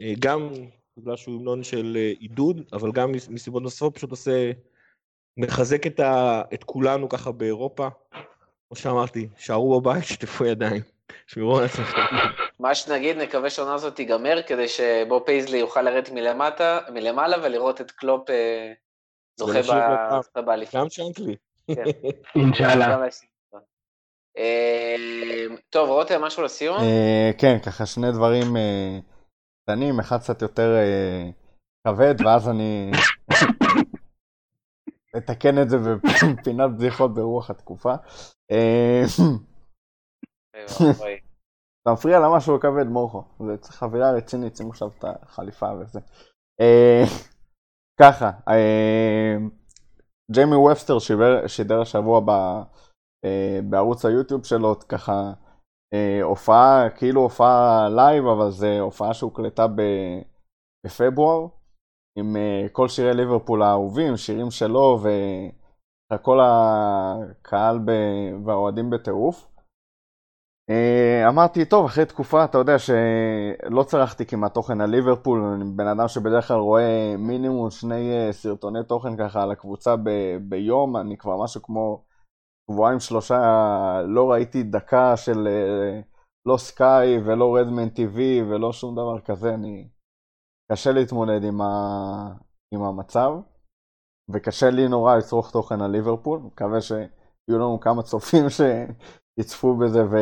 אה, 0.00 0.12
גם 0.18 0.48
בגלל 0.96 1.16
שהוא 1.16 1.35
המנון 1.37 1.64
של 1.64 1.96
אה, 1.96 2.12
עידוד, 2.20 2.61
אבל 2.72 2.92
גם 2.92 3.12
מס- 3.12 3.28
מסיבות 3.28 3.62
נוספות 3.62 3.94
פשוט 3.96 4.11
עושה, 4.11 4.50
מחזק 5.37 5.87
את, 5.87 6.00
ה, 6.00 6.42
את 6.55 6.64
כולנו 6.64 7.09
ככה 7.09 7.33
באירופה. 7.33 7.88
כמו 8.68 8.76
שאמרתי, 8.76 9.28
הישארו 9.37 9.80
בבית, 9.81 10.05
שטפו 10.05 10.44
ידיים, 10.44 10.83
שמרו 11.26 11.59
על 11.59 11.64
עצמכם. 11.64 12.00
מה 12.62 12.75
שנגיד, 12.75 13.16
נקווה 13.16 13.51
שהעונה 13.51 13.75
הזאת 13.75 13.96
תיגמר, 13.96 14.42
כדי 14.46 14.68
שבו 14.68 15.25
פייזלי 15.25 15.59
יוכל 15.59 15.83
לרדת 15.83 16.11
מלמטה, 16.11 16.79
מלמעלה 16.92 17.37
ולראות 17.42 17.81
את 17.81 17.90
קלופ 17.90 18.31
אה, 18.31 18.72
זוכה 19.37 19.61
באליפות. 20.35 20.81
גם 20.81 20.88
שאנקלי. 20.88 21.37
כן. 21.66 21.83
אינשאללה. 22.40 23.07
אה, 24.38 24.96
טוב, 25.70 25.88
רותם, 25.88 26.20
משהו 26.20 26.42
לסיום? 26.42 26.77
אה, 26.77 27.31
כן, 27.38 27.59
ככה 27.66 27.87
שני 27.87 28.12
דברים 28.12 28.46
קטנים, 29.62 30.01
אחד 30.01 30.18
קצת 30.18 30.42
יותר 30.42 30.70
כבד, 31.87 32.14
ואז 32.27 32.48
אני 32.48 32.90
אתקן 35.16 35.62
את 35.62 35.70
זה 35.70 35.77
בפינת 35.79 36.70
בדיחות 36.79 37.14
ברוח 37.14 37.51
התקופה. 37.51 37.94
אתה 41.82 41.92
מפריע 41.92 42.20
למשהו 42.20 42.60
כבד, 42.60 42.86
מורכב. 42.87 43.24
זה 43.46 43.56
צריך 43.56 43.74
חבילה 43.74 44.12
רצינית, 44.12 44.56
שימו 44.56 44.70
עכשיו 44.70 44.88
את 44.98 45.04
החליפה 45.04 45.66
וזה. 45.80 46.00
אה, 46.60 47.04
ככה, 48.00 48.30
אה, 48.48 49.36
ג'יימי 50.32 50.56
ובסטר 50.56 50.98
שידר 51.46 51.80
השבוע 51.80 52.20
אה, 53.24 53.60
בערוץ 53.70 54.04
היוטיוב 54.04 54.44
שלו, 54.44 54.78
ככה, 54.88 55.32
הופעה, 56.22 56.90
כאילו 56.90 57.20
הופעה 57.20 57.88
לייב, 57.88 58.26
אבל 58.26 58.50
זו 58.50 58.78
הופעה 58.80 59.14
שהוקלטה 59.14 59.66
בפברואר, 60.86 61.46
עם 62.18 62.36
כל 62.72 62.88
שירי 62.88 63.14
ליברפול 63.14 63.62
האהובים, 63.62 64.16
שירים 64.16 64.50
שלו, 64.50 65.00
וכל 66.14 66.38
הקהל 66.42 67.78
והאוהדים 68.44 68.90
בטירוף. 68.90 69.51
אה, 70.70 71.29
אמרתי, 71.29 71.64
טוב, 71.64 71.85
אחרי 71.85 72.07
תקופה, 72.07 72.44
אתה 72.44 72.59
יודע 72.59 72.79
שלא 72.79 73.83
צרכתי 73.83 74.27
כמעט 74.27 74.55
תוכן 74.55 74.81
על 74.81 74.90
ליברפול, 74.90 75.42
אני 75.42 75.64
בן 75.77 75.87
אדם 75.87 76.09
שבדרך 76.09 76.48
כלל 76.48 76.57
רואה 76.57 77.14
מינימום 77.18 77.70
שני 77.70 78.12
אה, 78.12 78.33
סרטוני 78.33 78.85
תוכן 78.88 79.16
ככה 79.16 79.42
על 79.42 79.51
הקבוצה 79.51 79.96
ב- 79.96 80.37
ביום, 80.40 80.96
אני 80.96 81.16
כבר 81.16 81.42
משהו 81.42 81.62
כמו 81.62 82.05
שבועיים 82.70 83.01
שלושה 83.01 83.40
לא 84.07 84.31
ראיתי 84.31 84.62
דקה 84.62 85.16
של 85.16 85.48
אה, 85.48 86.01
לא 86.46 86.57
סקאי 86.57 87.18
ולא 87.25 87.57
רדמן 87.57 87.88
TV 87.88 88.19
ולא 88.48 88.73
שום 88.73 88.94
דבר 88.94 89.21
כזה, 89.21 89.54
אני... 89.54 89.88
קשה 90.73 90.92
להתמודד 90.92 91.44
עם, 91.44 91.60
ה... 91.60 91.67
עם 92.75 92.83
המצב, 92.83 93.31
וקשה 94.33 94.71
לי 94.71 94.88
נורא 94.88 95.17
לצרוך 95.17 95.50
תוכן 95.50 95.81
על 95.81 95.90
ליברפול, 95.90 96.40
מקווה 96.40 96.81
שיהיו 96.81 97.08
לנו 97.58 97.81
כמה 97.81 98.02
צופים 98.02 98.44
שיצפו 99.42 99.76
בזה 99.76 100.04
ו... 100.04 100.16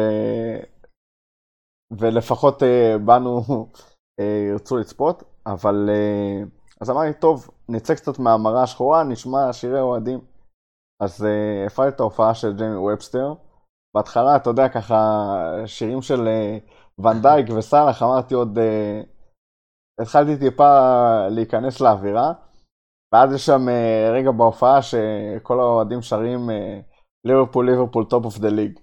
ולפחות 1.98 2.62
אה, 2.62 2.98
בנו 3.04 3.40
אה, 4.20 4.46
ירצו 4.50 4.76
לצפות, 4.76 5.22
אבל 5.46 5.90
אה, 5.90 6.42
אז 6.80 6.90
אמרתי, 6.90 7.20
טוב, 7.20 7.50
נצא 7.68 7.94
קצת 7.94 8.18
מהמראה 8.18 8.62
השחורה, 8.62 9.04
נשמע 9.04 9.52
שירי 9.52 9.80
אוהדים. 9.80 10.20
אז 11.00 11.26
הפעלתי 11.66 11.94
את 11.94 12.00
ההופעה 12.00 12.34
של 12.34 12.56
ג'יימי 12.56 12.76
ובסטר. 12.76 13.34
בהתחלה, 13.96 14.36
אתה 14.36 14.50
יודע, 14.50 14.68
ככה, 14.68 14.96
שירים 15.66 16.02
של 16.02 16.28
ונדייק 16.98 17.46
וסאלח, 17.56 18.02
אמרתי 18.02 18.34
עוד, 18.34 18.58
התחלתי 20.00 20.38
טיפה 20.38 20.70
להיכנס 21.30 21.80
לאווירה, 21.80 22.32
ואז 23.12 23.34
יש 23.34 23.46
שם 23.46 23.66
רגע 24.12 24.30
בהופעה 24.30 24.82
שכל 24.82 25.60
האוהדים 25.60 26.02
שרים 26.02 26.40
Liverpool, 27.24 27.70
Liverpool, 27.70 28.04
top 28.04 28.24
of 28.24 28.38
the 28.38 28.48
league. 28.48 28.80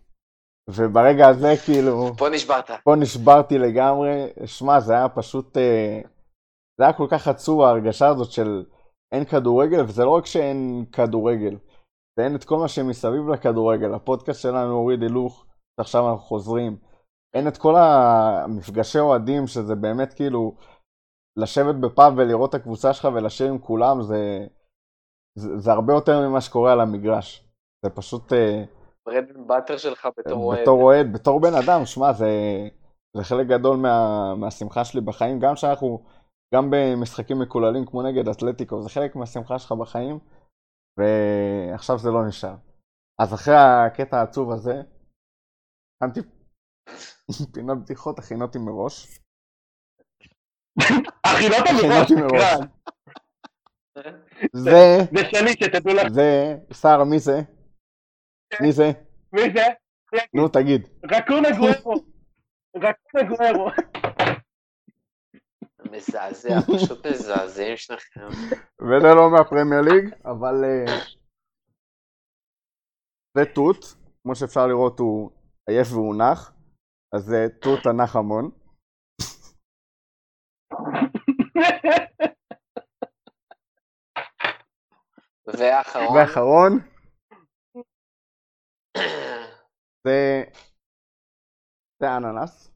וברגע 0.69 1.27
הזה, 1.27 1.53
כאילו, 1.65 2.11
פה 2.17 2.29
נשברת. 2.29 2.71
פה 2.83 2.95
נשברתי 2.95 3.57
לגמרי. 3.57 4.27
שמע, 4.45 4.79
זה 4.79 4.93
היה 4.93 5.09
פשוט... 5.09 5.57
אה, 5.57 6.01
זה 6.77 6.83
היה 6.83 6.93
כל 6.93 7.07
כך 7.11 7.27
עצוב 7.27 7.61
ההרגשה 7.61 8.07
הזאת 8.07 8.31
של 8.31 8.65
אין 9.11 9.25
כדורגל, 9.25 9.83
וזה 9.83 10.05
לא 10.05 10.09
רק 10.09 10.25
שאין 10.25 10.85
כדורגל, 10.91 11.57
זה 12.19 12.25
אין 12.25 12.35
את 12.35 12.43
כל 12.43 12.57
מה 12.57 12.67
שמסביב 12.67 13.29
לכדורגל. 13.29 13.93
הפודקאסט 13.93 14.41
שלנו 14.41 14.73
הוריד 14.73 15.01
הילוך, 15.01 15.45
שעכשיו 15.79 16.09
אנחנו 16.09 16.23
חוזרים. 16.23 16.77
אין 17.35 17.47
את 17.47 17.57
כל 17.57 17.75
המפגשי 17.77 18.99
אוהדים, 18.99 19.47
שזה 19.47 19.75
באמת 19.75 20.13
כאילו, 20.13 20.55
לשבת 21.37 21.75
בפאב 21.75 22.13
ולראות 22.17 22.49
את 22.49 22.55
הקבוצה 22.55 22.93
שלך 22.93 23.07
ולשיר 23.13 23.49
עם 23.49 23.59
כולם, 23.59 24.01
זה, 24.01 24.47
זה, 25.37 25.57
זה 25.57 25.71
הרבה 25.71 25.93
יותר 25.93 26.29
ממה 26.29 26.41
שקורה 26.41 26.71
על 26.71 26.81
המגרש. 26.81 27.47
זה 27.85 27.89
פשוט... 27.89 28.33
אה, 28.33 28.63
ברד 29.07 29.47
באטר 29.47 29.77
שלך 29.77 30.07
בתור 30.17 30.43
אוהד. 30.43 30.61
בתור 30.61 30.83
אוהד, 30.83 31.13
בתור 31.13 31.41
בן 31.41 31.53
אדם, 31.53 31.85
שמע, 31.85 32.13
זה, 32.13 32.27
זה 33.17 33.23
חלק 33.23 33.47
גדול 33.47 33.77
מה, 33.77 34.35
מהשמחה 34.35 34.85
שלי 34.85 35.01
בחיים, 35.01 35.39
גם 35.39 35.55
שאנחנו, 35.55 36.03
גם 36.55 36.69
במשחקים 36.71 37.39
מקוללים 37.39 37.85
כמו 37.85 38.03
נגד 38.03 38.27
אתלטיקו, 38.27 38.81
זה 38.81 38.89
חלק 38.89 39.15
מהשמחה 39.15 39.59
שלך 39.59 39.71
בחיים, 39.71 40.19
ועכשיו 40.97 41.97
זה 41.97 42.09
לא 42.09 42.27
נשאר. 42.27 42.55
אז 43.21 43.33
אחרי 43.33 43.55
הקטע 43.55 44.17
העצוב 44.17 44.51
הזה, 44.51 44.81
הכנתי 45.95 46.19
פינת 47.53 47.77
בדיחות, 47.77 48.19
הכינותי 48.19 48.57
מראש. 48.59 49.19
הכינותי. 51.23 52.15
מראש. 52.15 52.59
כן. 53.95 54.15
זה, 54.53 54.97
זה 55.13 55.23
שלי, 55.31 55.51
שתדעו 55.51 55.93
לך. 55.93 56.07
זה, 56.13 56.57
שר, 56.73 57.03
מי 57.03 57.19
זה? 57.19 57.56
מי 58.61 58.71
זה? 58.71 58.91
מי 59.33 59.41
זה? 59.53 59.65
נו, 60.33 60.47
תגיד. 60.47 60.87
רקונה 61.11 61.49
גוארו. 61.57 62.05
רקונה 62.75 63.23
גוארו. 63.29 63.69
מזעזע, 65.91 66.49
פשוט 66.61 67.05
מזעזעים 67.05 67.77
שניכם. 67.77 68.27
וזה 68.81 69.07
לא 69.15 69.31
מהפרמייר 69.31 69.81
ליג, 69.81 70.13
אבל 70.25 70.65
אה, 70.65 70.85
זה 73.37 73.45
תות, 73.55 73.95
כמו 74.23 74.35
שאפשר 74.35 74.67
לראות 74.67 74.99
הוא 74.99 75.31
עייף 75.69 75.87
והוא 75.91 76.15
נח, 76.15 76.53
אז 77.15 77.23
זה 77.23 77.47
תות 77.61 77.85
הנח 77.85 78.15
המון. 78.15 78.51
ואחרון, 85.47 86.17
ואחרון, 86.17 86.79
זה 90.07 90.43
זה 91.99 92.07
אננס. 92.17 92.71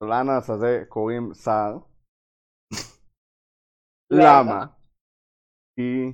לאננס 0.00 0.50
הזה 0.50 0.84
קוראים 0.88 1.34
סער. 1.34 1.78
למה? 4.10 4.66
כי 5.76 6.12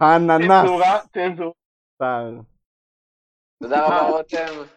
האננס. 0.00 0.70
סער. 1.98 2.30
תודה 3.62 3.86
רבה 3.86 4.10
רותם. 4.10 4.74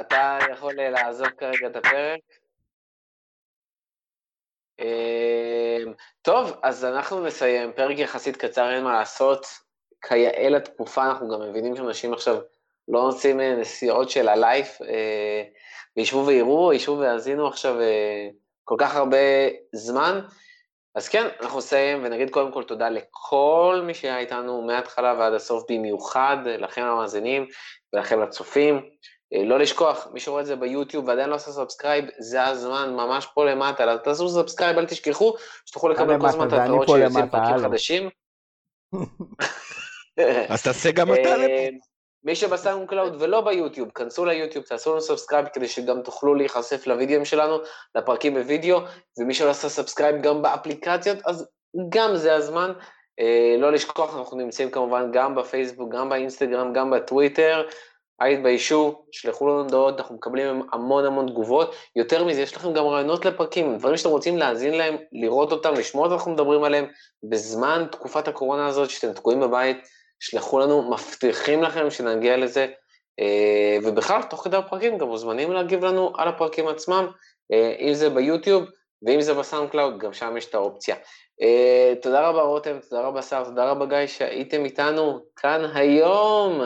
אתה 0.00 0.38
יכול 0.52 0.80
אה, 0.80 0.90
לעזוב 0.90 1.28
כרגע 1.28 1.66
את 1.66 1.76
הפרק. 1.76 2.20
אמ, 4.78 5.92
טוב, 6.22 6.60
אז 6.62 6.84
אנחנו 6.84 7.26
נסיים. 7.26 7.72
פרק 7.72 7.98
יחסית 7.98 8.36
קצר, 8.36 8.70
אין 8.70 8.84
מה 8.84 8.92
לעשות. 8.92 9.46
כיאה 10.08 10.48
לתקופה, 10.48 11.04
אנחנו 11.04 11.28
גם 11.28 11.48
מבינים 11.50 11.76
שאנשים 11.76 12.12
עכשיו 12.12 12.36
לא 12.88 13.08
עושים 13.08 13.40
אה, 13.40 13.56
נסיעות 13.56 14.10
של 14.10 14.28
הלייף, 14.28 14.82
אה, 14.82 15.42
וישבו 15.96 16.26
ויראו, 16.26 16.72
ישבו 16.72 16.98
ויאזינו 16.98 17.46
עכשיו 17.46 17.80
אה, 17.80 18.28
כל 18.64 18.76
כך 18.78 18.96
הרבה 18.96 19.18
זמן. 19.72 20.20
אז 20.94 21.08
כן, 21.08 21.28
אנחנו 21.40 21.58
נסיים 21.58 22.04
ונגיד 22.04 22.30
קודם 22.30 22.52
כל 22.52 22.62
תודה 22.62 22.88
לכל 22.88 23.82
מי 23.86 23.94
שהיה 23.94 24.18
איתנו 24.18 24.62
מההתחלה 24.62 25.14
ועד 25.18 25.32
הסוף, 25.32 25.64
במיוחד 25.70 26.36
לכם 26.44 26.82
המאזינים 26.82 27.46
ולכם 27.92 28.22
הצופים. 28.22 28.90
אה, 29.34 29.44
לא 29.44 29.58
לשכוח, 29.58 30.08
מי 30.12 30.20
שרואה 30.20 30.40
את 30.40 30.46
זה 30.46 30.56
ביוטיוב 30.56 31.08
ועדיין 31.08 31.28
לא 31.28 31.34
עשה 31.34 31.52
subscribe, 31.52 32.04
זה 32.18 32.44
הזמן, 32.44 32.94
ממש 32.94 33.26
פה 33.34 33.44
למטה, 33.44 33.84
אז 33.84 34.00
תעשו 34.04 34.28
subscribe, 34.28 34.78
אל 34.78 34.86
תשכחו, 34.86 35.34
שתוכלו 35.66 35.90
לקבל 35.90 36.20
כל 36.20 36.26
הזמן 36.26 36.48
את 36.48 36.52
ההתראות 36.52 36.88
שיוצאים 36.88 37.28
פרקים. 37.28 37.58
חדשים. 37.58 38.10
אז 40.48 40.62
תעשה 40.62 40.90
גם 40.90 41.12
אתה 41.12 41.20
אה, 41.20 41.36
לפה. 41.36 41.76
מי 42.26 42.34
שבסאונד 42.34 42.88
קלאוד 42.88 43.16
ולא 43.20 43.40
ביוטיוב, 43.40 43.90
כנסו 43.90 44.24
ליוטיוב, 44.24 44.64
תעשו 44.64 44.90
לנו 44.90 45.00
subscribe 45.00 45.46
כדי 45.52 45.68
שגם 45.68 46.02
תוכלו 46.02 46.34
להיחשף 46.34 46.86
לוידאוים 46.86 47.24
שלנו, 47.24 47.58
לפרקים 47.94 48.34
בווידאו, 48.34 48.80
ומי 49.18 49.34
שלא 49.34 49.50
עשה 49.50 49.68
subscribe 49.68 50.22
גם 50.22 50.42
באפליקציות, 50.42 51.18
אז 51.26 51.48
גם 51.88 52.16
זה 52.16 52.34
הזמן. 52.34 52.72
אה, 53.20 53.56
לא 53.58 53.72
לשכוח, 53.72 54.16
אנחנו 54.18 54.36
נמצאים 54.36 54.70
כמובן 54.70 55.10
גם 55.12 55.34
בפייסבוק, 55.34 55.94
גם 55.94 56.08
באינסטגרם, 56.08 56.72
גם 56.72 56.90
בטוויטר. 56.90 57.66
אל 58.22 58.36
תתביישו, 58.36 59.02
שלחו 59.12 59.48
לנו 59.48 59.58
הודעות, 59.58 59.98
אנחנו 59.98 60.14
מקבלים 60.14 60.62
המון 60.72 61.04
המון 61.04 61.26
תגובות. 61.26 61.74
יותר 61.96 62.24
מזה, 62.24 62.40
יש 62.40 62.56
לכם 62.56 62.72
גם 62.72 62.86
רעיונות 62.86 63.24
לפרקים, 63.24 63.78
דברים 63.78 63.96
שאתם 63.96 64.10
רוצים 64.10 64.36
להאזין 64.36 64.74
להם, 64.74 64.96
לראות 65.12 65.52
אותם, 65.52 65.74
לשמוע 65.74 66.06
איך 66.06 66.12
אנחנו 66.12 66.30
מדברים 66.30 66.64
עליהם, 66.64 66.86
בזמן 67.22 67.86
תקופת 67.90 68.28
הקורונה 68.28 68.66
הזאת, 68.66 68.90
שאתם 68.90 69.12
תקועים 69.12 69.40
בבית, 69.40 69.76
שלחו 70.20 70.58
לנו, 70.58 70.90
מבטיחים 70.90 71.62
לכם 71.62 71.90
שנגיע 71.90 72.36
לזה. 72.36 72.66
אה, 73.20 73.78
ובכלל, 73.84 74.22
תוך 74.22 74.44
כדי 74.44 74.56
הפרקים 74.56 74.98
גם 74.98 75.06
מוזמנים 75.06 75.52
להגיב 75.52 75.84
לנו 75.84 76.12
על 76.16 76.28
הפרקים 76.28 76.68
עצמם, 76.68 77.06
אה, 77.52 77.74
אם 77.78 77.94
זה 77.94 78.10
ביוטיוב 78.10 78.64
ואם 79.02 79.20
זה 79.20 79.34
בסאונד 79.34 79.70
קלאוד, 79.70 79.98
גם 79.98 80.12
שם 80.12 80.36
יש 80.36 80.46
את 80.46 80.54
האופציה. 80.54 80.96
אה, 81.42 81.94
תודה 82.02 82.28
רבה 82.28 82.42
רותם, 82.42 82.78
תודה 82.90 83.02
רבה 83.02 83.22
שר, 83.22 83.44
תודה 83.44 83.70
רבה 83.70 83.86
גיא 83.86 84.06
שהייתם 84.06 84.64
איתנו 84.64 85.20
כאן 85.36 85.64
היום. 85.74 86.60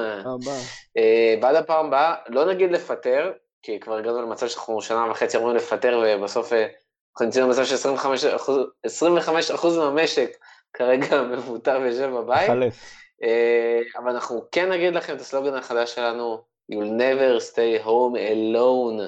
אה, 0.96 1.34
ועד 1.42 1.56
הפעם 1.56 1.86
הבאה, 1.86 2.14
לא 2.28 2.44
נגיד 2.44 2.72
לפטר, 2.72 3.32
כי 3.62 3.80
כבר 3.80 3.96
הגענו 3.96 4.22
למצב 4.22 4.48
שאנחנו 4.48 4.82
שנה 4.82 5.10
וחצי 5.10 5.36
אמורים 5.36 5.56
לפטר, 5.56 6.02
ובסוף 6.04 6.52
אנחנו 6.52 7.24
נמצאים 7.24 7.46
במצב 7.46 7.64
ש-25% 7.64 9.66
מהמשק 9.78 10.30
כרגע 10.72 11.22
מבוטר 11.32 11.78
ויושב 11.82 12.10
בבית. 12.10 12.50
חלף. 12.50 13.00
אה, 13.22 13.80
אבל 13.98 14.10
אנחנו 14.10 14.44
כן 14.52 14.70
נגיד 14.72 14.94
לכם 14.94 15.14
את 15.14 15.20
הסלוגן 15.20 15.54
החדש 15.54 15.94
שלנו, 15.94 16.50
You'll 16.72 16.92
never 16.92 17.40
stay 17.40 17.84
home 17.84 18.14
alone. 18.14 19.00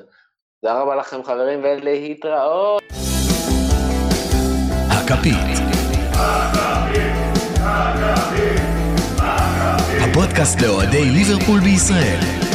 תודה 0.63 0.81
רבה 0.81 0.97
לכם 0.97 1.23
חברים 1.25 1.61
ולהתראות. 1.63 2.83
הכפית. 4.91 5.59
הפודקאסט 10.01 10.61
לאוהדי 10.63 11.05
ליברפול 11.05 11.61
בישראל. 11.61 12.52